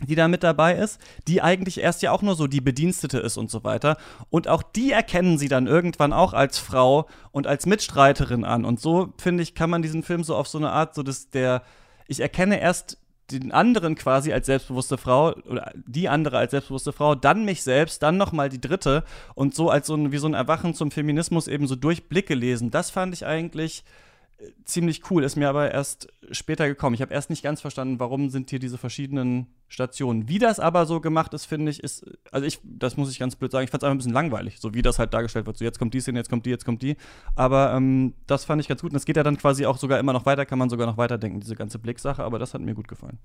[0.00, 3.36] die da mit dabei ist, die eigentlich erst ja auch nur so die Bedienstete ist
[3.36, 3.98] und so weiter.
[4.30, 8.64] Und auch die erkennen sie dann irgendwann auch als Frau und als Mitstreiterin an.
[8.64, 11.28] Und so, finde ich, kann man diesen Film so auf so eine Art, so dass
[11.28, 11.62] der,
[12.06, 12.96] ich erkenne erst
[13.30, 18.02] den anderen quasi als selbstbewusste Frau oder die andere als selbstbewusste Frau, dann mich selbst,
[18.02, 21.48] dann nochmal die dritte und so als so ein, wie so ein Erwachen zum Feminismus
[21.48, 22.70] eben so durch Blicke lesen.
[22.70, 23.84] Das fand ich eigentlich
[24.64, 26.94] ziemlich cool, ist mir aber erst später gekommen.
[26.94, 30.28] Ich habe erst nicht ganz verstanden, warum sind hier diese verschiedenen Stationen.
[30.28, 33.34] Wie das aber so gemacht ist, finde ich, ist, also ich, das muss ich ganz
[33.34, 35.56] blöd sagen, ich fand es einfach ein bisschen langweilig, so wie das halt dargestellt wird.
[35.56, 36.96] So jetzt kommt die Szene, jetzt kommt die, jetzt kommt die.
[37.34, 39.98] Aber ähm, das fand ich ganz gut und es geht ja dann quasi auch sogar
[39.98, 42.74] immer noch weiter, kann man sogar noch weiterdenken, diese ganze Blicksache, aber das hat mir
[42.74, 43.18] gut gefallen.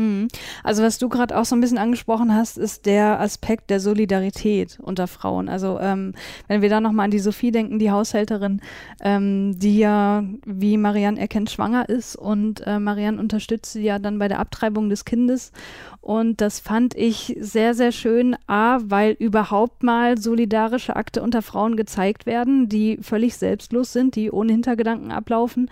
[0.00, 0.28] Hm.
[0.64, 4.78] Also was du gerade auch so ein bisschen angesprochen hast, ist der Aspekt der Solidarität
[4.80, 5.50] unter Frauen.
[5.50, 6.14] Also ähm,
[6.48, 8.62] wenn wir da nochmal an die Sophie denken, die Haushälterin,
[9.02, 14.18] ähm, die ja, wie Marianne erkennt, schwanger ist und äh, Marianne unterstützt sie ja dann
[14.18, 15.52] bei der Abtreibung des Kindes.
[16.00, 21.76] Und das fand ich sehr, sehr schön, a, weil überhaupt mal solidarische Akte unter Frauen
[21.76, 25.68] gezeigt werden, die völlig selbstlos sind, die ohne Hintergedanken ablaufen.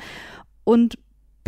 [0.65, 0.99] Und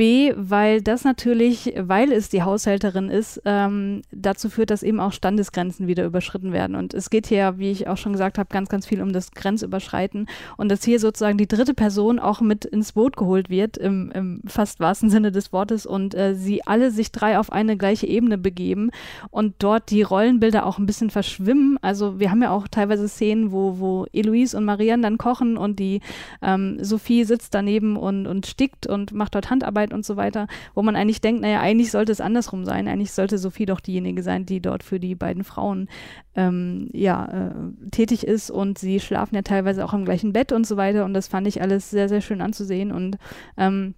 [0.01, 5.13] B, weil das natürlich, weil es die Haushälterin ist, ähm, dazu führt, dass eben auch
[5.13, 6.75] Standesgrenzen wieder überschritten werden.
[6.75, 9.33] Und es geht hier, wie ich auch schon gesagt habe, ganz, ganz viel um das
[9.33, 14.11] Grenzüberschreiten und dass hier sozusagen die dritte Person auch mit ins Boot geholt wird, im,
[14.13, 18.07] im fast wahrsten Sinne des Wortes, und äh, sie alle sich drei auf eine gleiche
[18.07, 18.93] Ebene begeben
[19.31, 21.77] und dort die Rollenbilder auch ein bisschen verschwimmen.
[21.83, 25.79] Also wir haben ja auch teilweise Szenen, wo, wo Eloise und Marianne dann kochen und
[25.79, 26.01] die
[26.41, 30.47] ähm, Sophie sitzt daneben und, und stickt und macht dort Handarbeit Arbeit und so weiter,
[30.75, 32.89] wo man eigentlich denkt, naja, eigentlich sollte es andersrum sein.
[32.89, 35.89] Eigentlich sollte Sophie doch diejenige sein, die dort für die beiden Frauen
[36.35, 38.51] ähm, ja, äh, tätig ist.
[38.51, 41.05] Und sie schlafen ja teilweise auch im gleichen Bett und so weiter.
[41.05, 42.93] Und das fand ich alles sehr, sehr schön anzusehen.
[42.93, 43.19] Und
[43.57, 43.95] ähm,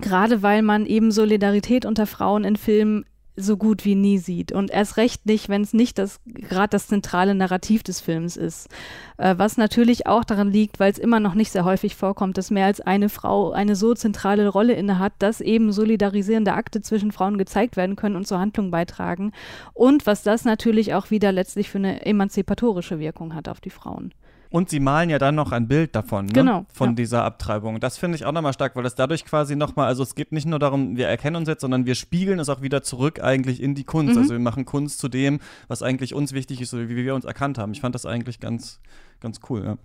[0.00, 3.04] gerade weil man eben Solidarität unter Frauen in Filmen
[3.42, 4.52] so gut wie nie sieht.
[4.52, 8.68] Und erst recht nicht, wenn es nicht das gerade das zentrale Narrativ des Films ist.
[9.16, 12.50] Äh, was natürlich auch daran liegt, weil es immer noch nicht sehr häufig vorkommt, dass
[12.50, 17.38] mehr als eine Frau eine so zentrale Rolle innehat, dass eben solidarisierende Akte zwischen Frauen
[17.38, 19.32] gezeigt werden können und zur Handlung beitragen.
[19.74, 24.12] Und was das natürlich auch wieder letztlich für eine emanzipatorische Wirkung hat auf die Frauen.
[24.50, 26.32] Und sie malen ja dann noch ein Bild davon, ne?
[26.32, 26.94] genau, von ja.
[26.96, 27.78] dieser Abtreibung.
[27.78, 30.46] Das finde ich auch nochmal stark, weil das dadurch quasi nochmal, also es geht nicht
[30.46, 33.76] nur darum, wir erkennen uns jetzt, sondern wir spiegeln es auch wieder zurück eigentlich in
[33.76, 34.14] die Kunst.
[34.16, 34.22] Mhm.
[34.22, 37.24] Also wir machen Kunst zu dem, was eigentlich uns wichtig ist oder wie wir uns
[37.24, 37.72] erkannt haben.
[37.72, 38.80] Ich fand das eigentlich ganz,
[39.20, 39.78] ganz cool, ja.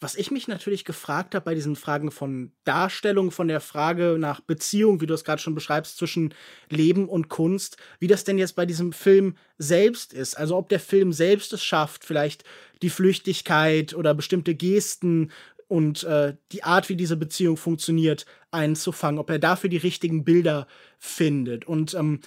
[0.00, 4.40] Was ich mich natürlich gefragt habe bei diesen Fragen von Darstellung, von der Frage nach
[4.40, 6.34] Beziehung, wie du es gerade schon beschreibst, zwischen
[6.70, 10.38] Leben und Kunst, wie das denn jetzt bei diesem Film selbst ist.
[10.38, 12.44] Also ob der Film selbst es schafft, vielleicht
[12.82, 15.32] die Flüchtigkeit oder bestimmte Gesten
[15.66, 20.66] und äh, die Art, wie diese Beziehung funktioniert, einzufangen, ob er dafür die richtigen Bilder
[20.98, 21.66] findet.
[21.66, 22.20] Und ähm,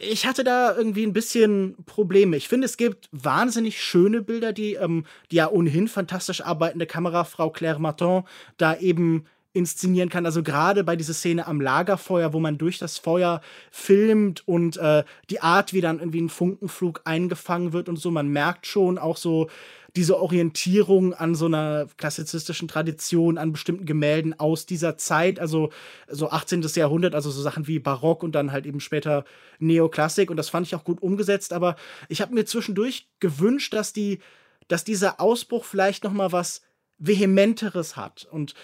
[0.00, 2.36] ich hatte da irgendwie ein bisschen Probleme.
[2.36, 7.50] Ich finde, es gibt wahnsinnig schöne Bilder, die ähm, die ja ohnehin fantastisch arbeitende Kamerafrau
[7.50, 8.22] Claire Martin
[8.56, 10.26] da eben inszenieren kann.
[10.26, 15.02] Also gerade bei dieser Szene am Lagerfeuer, wo man durch das Feuer filmt und äh,
[15.30, 19.16] die Art, wie dann irgendwie ein Funkenflug eingefangen wird und so, man merkt schon auch
[19.16, 19.48] so
[19.96, 25.70] diese Orientierung an so einer klassizistischen Tradition, an bestimmten Gemälden aus dieser Zeit, also
[26.08, 26.62] so 18.
[26.74, 29.24] Jahrhundert, also so Sachen wie Barock und dann halt eben später
[29.58, 30.30] Neoklassik.
[30.30, 31.76] Und das fand ich auch gut umgesetzt, aber
[32.08, 34.20] ich habe mir zwischendurch gewünscht, dass die
[34.68, 36.62] dass dieser Ausbruch vielleicht noch mal was
[36.98, 38.26] vehementeres hat.
[38.30, 38.54] Und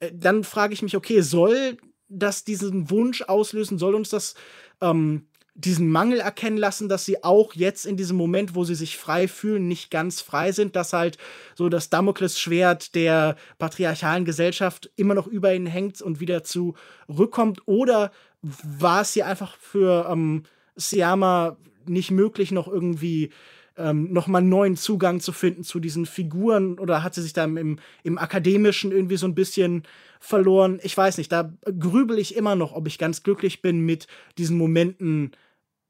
[0.00, 1.76] äh, dann frage ich mich, okay, soll
[2.08, 4.34] das diesen Wunsch auslösen, soll uns das
[4.80, 5.26] ähm,
[5.60, 9.28] diesen Mangel erkennen lassen, dass sie auch jetzt in diesem Moment, wo sie sich frei
[9.28, 11.18] fühlen, nicht ganz frei sind, dass halt
[11.54, 17.60] so das Damoklesschwert der patriarchalen Gesellschaft immer noch über ihnen hängt und wieder zurückkommt?
[17.66, 18.10] Oder
[18.42, 20.44] war es hier einfach für ähm,
[20.76, 21.56] Siama
[21.86, 23.30] nicht möglich, noch irgendwie
[23.76, 26.78] ähm, nochmal neuen Zugang zu finden zu diesen Figuren?
[26.78, 29.82] Oder hat sie sich da im, im Akademischen irgendwie so ein bisschen
[30.20, 30.80] verloren?
[30.82, 34.06] Ich weiß nicht, da grübel ich immer noch, ob ich ganz glücklich bin mit
[34.38, 35.32] diesen Momenten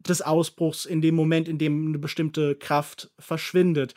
[0.09, 3.95] des Ausbruchs, in dem Moment, in dem eine bestimmte Kraft verschwindet.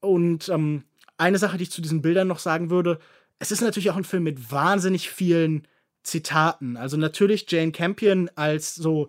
[0.00, 0.84] Und ähm,
[1.18, 2.98] eine Sache, die ich zu diesen Bildern noch sagen würde,
[3.38, 5.66] es ist natürlich auch ein Film mit wahnsinnig vielen
[6.02, 6.76] Zitaten.
[6.76, 9.08] Also natürlich Jane Campion als so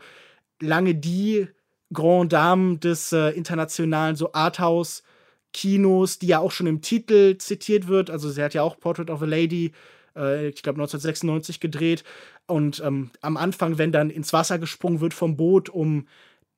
[0.59, 1.47] lange die
[1.93, 5.03] Grand Dame des äh, internationalen so Arthouse
[5.53, 8.09] Kinos, die ja auch schon im Titel zitiert wird.
[8.09, 9.73] Also sie hat ja auch Portrait of a Lady,
[10.15, 12.03] äh, ich glaube 1996 gedreht.
[12.47, 16.07] Und ähm, am Anfang, wenn dann ins Wasser gesprungen wird vom Boot, um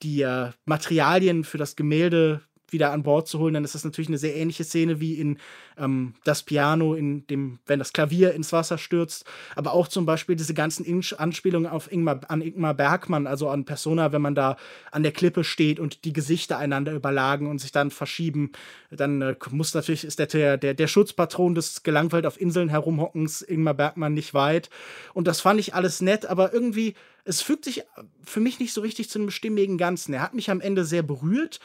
[0.01, 2.41] die äh, Materialien für das Gemälde
[2.73, 5.37] wieder an Bord zu holen, dann ist das natürlich eine sehr ähnliche Szene wie in
[5.77, 10.35] ähm, das Piano, in dem, wenn das Klavier ins Wasser stürzt, aber auch zum Beispiel
[10.35, 14.57] diese ganzen In Anspielungen auf Ingmar, an Ingmar Bergmann, also an Persona, wenn man da
[14.91, 18.51] an der Klippe steht und die Gesichter einander überlagen und sich dann verschieben,
[18.91, 23.73] dann äh, muss natürlich, ist der, der, der Schutzpatron des gelangweilt auf Inseln herumhockens Ingmar
[23.73, 24.69] Bergmann nicht weit.
[25.13, 26.95] Und das fand ich alles nett, aber irgendwie,
[27.25, 27.83] es fügt sich
[28.23, 30.13] für mich nicht so richtig zu einem stimmigen Ganzen.
[30.13, 31.59] Er hat mich am Ende sehr berührt,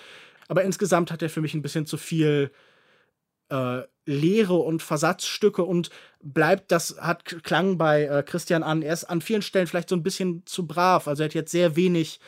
[0.49, 2.51] aber insgesamt hat er für mich ein bisschen zu viel
[3.51, 5.90] äh, Leere und Versatzstücke und
[6.22, 9.96] bleibt, das hat Klang bei äh, Christian an, er ist an vielen Stellen vielleicht so
[9.96, 11.09] ein bisschen zu brav.
[11.09, 12.20] Also er hat jetzt sehr wenig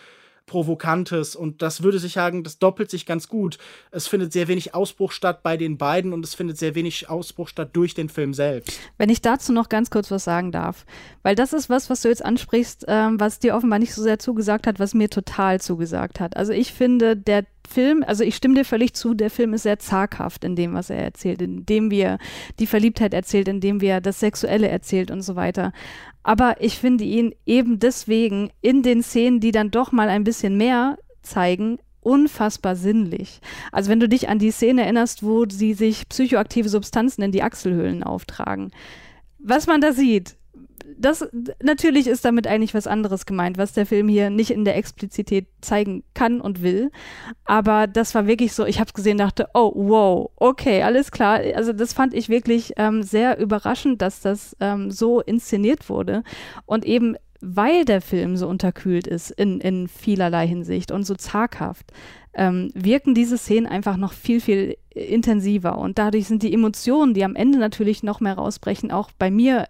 [0.51, 3.57] Provokantes und das würde sich sagen, das doppelt sich ganz gut.
[3.93, 7.47] Es findet sehr wenig Ausbruch statt bei den beiden und es findet sehr wenig Ausbruch
[7.47, 8.77] statt durch den Film selbst.
[8.99, 10.87] Wenn ich dazu noch ganz kurz was sagen darf,
[11.23, 14.19] weil das ist was, was du jetzt ansprichst, ähm, was dir offenbar nicht so sehr
[14.19, 16.37] zugesagt hat, was mir total zugesagt hat.
[16.37, 19.79] Also ich finde, der Film, also ich stimme dir völlig zu, der Film ist sehr
[19.79, 22.19] zaghaft in dem, was er erzählt, in dem wir
[22.59, 25.73] die Verliebtheit erzählt, in dem wir das Sexuelle erzählt und so weiter.
[26.23, 30.57] Aber ich finde ihn eben deswegen in den Szenen, die dann doch mal ein bisschen
[30.57, 33.41] mehr zeigen, unfassbar sinnlich.
[33.73, 37.43] Also wenn du dich an die Szene erinnerst, wo sie sich psychoaktive Substanzen in die
[37.43, 38.71] Achselhöhlen auftragen.
[39.39, 40.37] Was man da sieht,
[41.01, 41.29] das
[41.63, 45.47] natürlich ist damit eigentlich was anderes gemeint, was der Film hier nicht in der Explizität
[45.61, 46.91] zeigen kann und will.
[47.45, 51.41] Aber das war wirklich so, ich habe es gesehen, dachte, oh wow, okay, alles klar.
[51.55, 56.23] Also das fand ich wirklich ähm, sehr überraschend, dass das ähm, so inszeniert wurde
[56.67, 61.91] und eben weil der Film so unterkühlt ist in, in vielerlei Hinsicht und so zaghaft,
[62.35, 65.79] ähm, wirken diese Szenen einfach noch viel, viel intensiver.
[65.79, 69.67] Und dadurch sind die Emotionen, die am Ende natürlich noch mehr rausbrechen, auch bei mir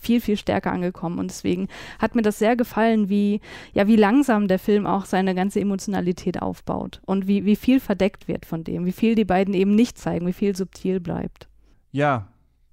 [0.00, 1.18] viel, viel stärker angekommen.
[1.18, 3.40] Und deswegen hat mir das sehr gefallen, wie,
[3.72, 8.28] ja, wie langsam der Film auch seine ganze Emotionalität aufbaut und wie, wie viel verdeckt
[8.28, 11.48] wird von dem, wie viel die beiden eben nicht zeigen, wie viel subtil bleibt.
[11.92, 12.28] Ja,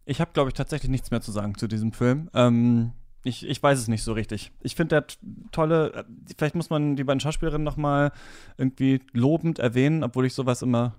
[0.06, 2.30] ich habe, glaube ich, tatsächlich nichts mehr zu sagen zu diesem Film.
[2.34, 2.92] Ähm,
[3.24, 4.52] ich, ich weiß es nicht so richtig.
[4.62, 5.06] Ich finde, der
[5.52, 6.04] tolle, äh,
[6.38, 8.12] vielleicht muss man die beiden Schauspielerinnen noch mal
[8.58, 10.96] irgendwie lobend erwähnen, obwohl ich sowas immer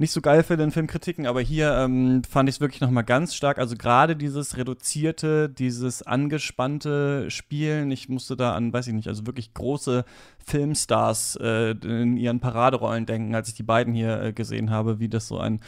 [0.00, 3.02] nicht so geil finde in Filmkritiken, aber hier ähm, fand ich es wirklich noch mal
[3.02, 3.58] ganz stark.
[3.58, 7.90] Also gerade dieses reduzierte, dieses angespannte Spielen.
[7.90, 10.06] Ich musste da an, weiß ich nicht, also wirklich große
[10.42, 15.10] Filmstars äh, in ihren Paraderollen denken, als ich die beiden hier äh, gesehen habe, wie
[15.10, 15.60] das so ein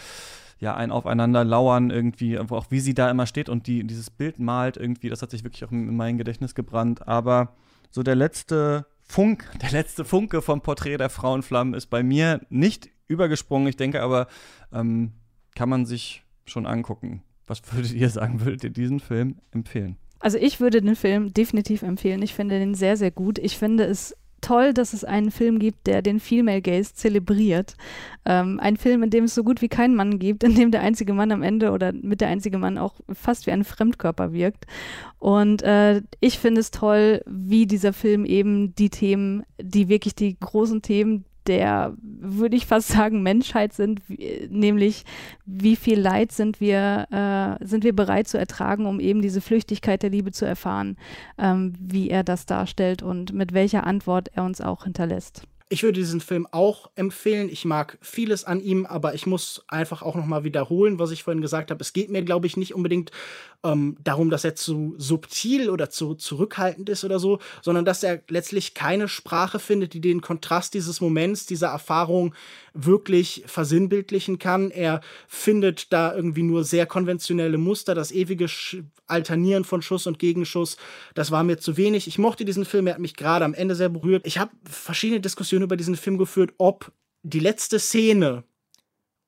[0.58, 4.38] ja, ein Aufeinander lauern irgendwie, auch wie sie da immer steht und die, dieses Bild
[4.38, 7.06] malt irgendwie, das hat sich wirklich auch in mein Gedächtnis gebrannt.
[7.08, 7.52] Aber
[7.90, 12.91] so der letzte Funk, der letzte Funke vom Porträt der Frauenflammen ist bei mir nicht
[13.12, 13.68] übergesprungen.
[13.68, 14.26] Ich denke aber,
[14.72, 15.12] ähm,
[15.54, 17.22] kann man sich schon angucken.
[17.46, 18.40] Was würdet ihr sagen?
[18.40, 19.96] Würdet ihr diesen Film empfehlen?
[20.20, 22.22] Also ich würde den Film definitiv empfehlen.
[22.22, 23.38] Ich finde den sehr, sehr gut.
[23.38, 27.76] Ich finde es toll, dass es einen Film gibt, der den Female Gaze zelebriert.
[28.24, 30.82] Ähm, ein Film, in dem es so gut wie keinen Mann gibt, in dem der
[30.82, 34.66] einzige Mann am Ende oder mit der einzige Mann auch fast wie ein Fremdkörper wirkt.
[35.18, 40.38] Und äh, ich finde es toll, wie dieser Film eben die Themen, die wirklich die
[40.38, 45.04] großen Themen der, würde ich fast sagen, Menschheit sind, wie, nämlich
[45.44, 47.06] wie viel Leid sind wir,
[47.60, 50.96] äh, sind wir bereit zu ertragen, um eben diese Flüchtigkeit der Liebe zu erfahren,
[51.38, 55.46] ähm, wie er das darstellt und mit welcher Antwort er uns auch hinterlässt.
[55.72, 57.48] Ich würde diesen Film auch empfehlen.
[57.48, 61.22] Ich mag vieles an ihm, aber ich muss einfach auch noch mal wiederholen, was ich
[61.22, 61.80] vorhin gesagt habe.
[61.80, 63.10] Es geht mir, glaube ich, nicht unbedingt
[63.64, 68.20] ähm, darum, dass er zu subtil oder zu zurückhaltend ist oder so, sondern dass er
[68.28, 72.34] letztlich keine Sprache findet, die den Kontrast dieses Moments, dieser Erfahrung
[72.74, 74.70] wirklich versinnbildlichen kann.
[74.70, 80.18] Er findet da irgendwie nur sehr konventionelle Muster, das ewige Sch Alternieren von Schuss und
[80.18, 80.78] Gegenschuss.
[81.14, 82.06] Das war mir zu wenig.
[82.06, 84.26] Ich mochte diesen Film, er hat mich gerade am Ende sehr berührt.
[84.26, 86.92] Ich habe verschiedene Diskussionen über diesen Film geführt, ob
[87.22, 88.44] die letzte Szene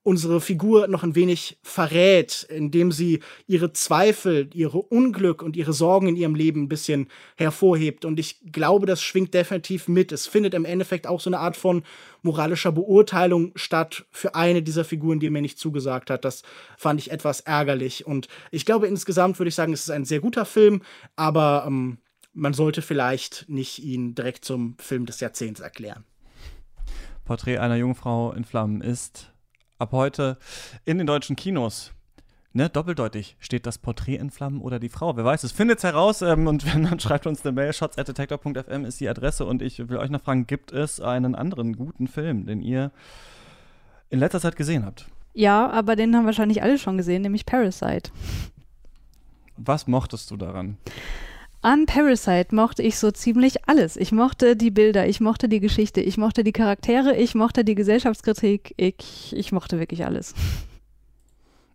[0.04, 6.08] unsere Figur noch ein wenig verrät, indem sie ihre Zweifel, ihre Unglück und ihre Sorgen
[6.08, 8.04] in ihrem Leben ein bisschen hervorhebt.
[8.04, 10.12] Und ich glaube, das schwingt definitiv mit.
[10.12, 11.82] Es findet im Endeffekt auch so eine Art von
[12.20, 16.26] moralischer Beurteilung statt für eine dieser Figuren, die mir nicht zugesagt hat.
[16.26, 16.42] Das
[16.76, 18.06] fand ich etwas ärgerlich.
[18.06, 20.82] Und ich glaube, insgesamt würde ich sagen, es ist ein sehr guter Film,
[21.16, 21.96] aber ähm,
[22.34, 26.04] man sollte vielleicht nicht ihn direkt zum Film des Jahrzehnts erklären.
[27.24, 29.32] Porträt einer Jungfrau in Flammen ist
[29.78, 30.38] ab heute
[30.84, 31.92] in den deutschen Kinos.
[32.52, 35.16] Ne, doppeldeutig steht das Porträt in Flammen oder die Frau.
[35.16, 38.84] Wer weiß, es findet es heraus ähm, und wenn dann schreibt uns eine Mail, shots.detector.fm
[38.84, 42.46] ist die Adresse und ich will euch noch fragen, gibt es einen anderen guten Film,
[42.46, 42.92] den ihr
[44.08, 45.06] in letzter Zeit gesehen habt?
[45.32, 48.12] Ja, aber den haben wahrscheinlich alle schon gesehen, nämlich Parasite.
[49.56, 50.78] Was mochtest du daran?
[51.64, 53.96] An Parasite mochte ich so ziemlich alles.
[53.96, 57.74] Ich mochte die Bilder, ich mochte die Geschichte, ich mochte die Charaktere, ich mochte die
[57.74, 60.34] Gesellschaftskritik, ich, ich mochte wirklich alles.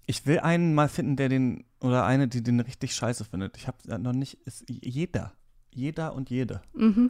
[0.06, 3.58] Ich will einen mal finden, der den, oder eine, die den richtig scheiße findet.
[3.58, 5.32] Ich habe noch nicht, ist jeder.
[5.74, 6.62] Jeder und jede.
[6.76, 7.10] Mhm.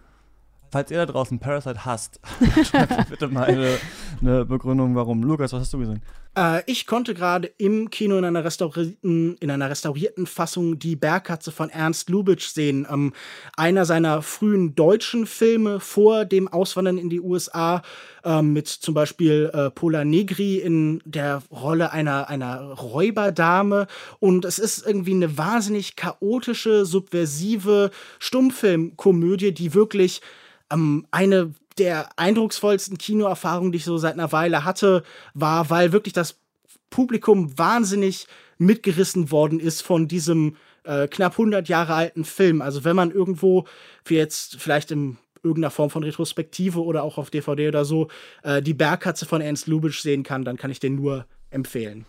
[0.71, 2.21] Falls ihr da draußen Parasite hasst,
[2.63, 3.77] schreibt bitte mal eine,
[4.21, 5.21] eine, Begründung, warum.
[5.21, 6.01] Lukas, was hast du gesehen?
[6.39, 11.51] Äh, ich konnte gerade im Kino in einer, restaurierten, in einer restaurierten Fassung die Bergkatze
[11.51, 12.87] von Ernst Lubitsch sehen.
[12.89, 13.13] Ähm,
[13.57, 17.81] einer seiner frühen deutschen Filme vor dem Auswandern in die USA
[18.23, 23.87] äh, mit zum Beispiel äh, Pola Negri in der Rolle einer, einer Räuberdame.
[24.19, 30.21] Und es ist irgendwie eine wahnsinnig chaotische, subversive Stummfilmkomödie, die wirklich
[30.71, 35.03] ähm, eine der eindrucksvollsten Kinoerfahrungen, die ich so seit einer Weile hatte,
[35.33, 36.39] war, weil wirklich das
[36.89, 38.27] Publikum wahnsinnig
[38.57, 42.61] mitgerissen worden ist von diesem äh, knapp 100 Jahre alten Film.
[42.61, 43.65] Also wenn man irgendwo,
[44.05, 48.09] wie jetzt vielleicht in irgendeiner Form von Retrospektive oder auch auf DVD oder so,
[48.43, 52.05] äh, die Bergkatze von Ernst Lubitsch sehen kann, dann kann ich den nur empfehlen.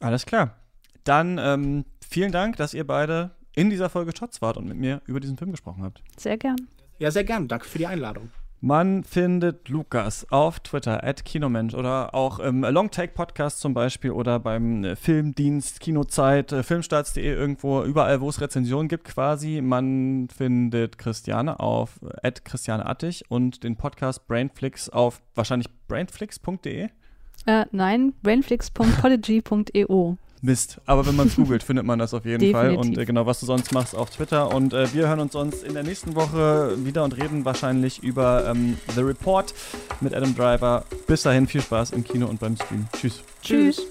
[0.00, 0.56] Alles klar.
[1.04, 5.02] Dann ähm, vielen Dank, dass ihr beide in dieser Folge Shots wart und mit mir
[5.06, 6.02] über diesen Film gesprochen habt.
[6.16, 6.56] Sehr gern.
[6.98, 7.48] Ja, sehr gern.
[7.48, 8.30] Danke für die Einladung.
[8.64, 14.38] Man findet Lukas auf Twitter, at Kinomensch oder auch im Longtake Podcast zum Beispiel oder
[14.38, 19.60] beim äh, Filmdienst, Kinozeit, äh, filmstarts.de, irgendwo, überall, wo es Rezensionen gibt quasi.
[19.60, 26.88] Man findet Christiane auf äh, at Christiane Attig und den Podcast Brainflix auf wahrscheinlich brainflix.de.
[27.46, 30.18] Äh, nein, brainflix.podigy.eo.
[30.42, 30.80] Mist.
[30.86, 32.76] Aber wenn man es googelt, findet man das auf jeden Fall.
[32.76, 34.54] Und äh, genau, was du sonst machst auf Twitter.
[34.54, 38.46] Und äh, wir hören uns sonst in der nächsten Woche wieder und reden wahrscheinlich über
[38.48, 39.54] ähm, The Report
[40.00, 40.84] mit Adam Driver.
[41.06, 42.86] Bis dahin viel Spaß im Kino und beim Stream.
[42.92, 43.22] Tschüss.
[43.42, 43.86] Tschüss.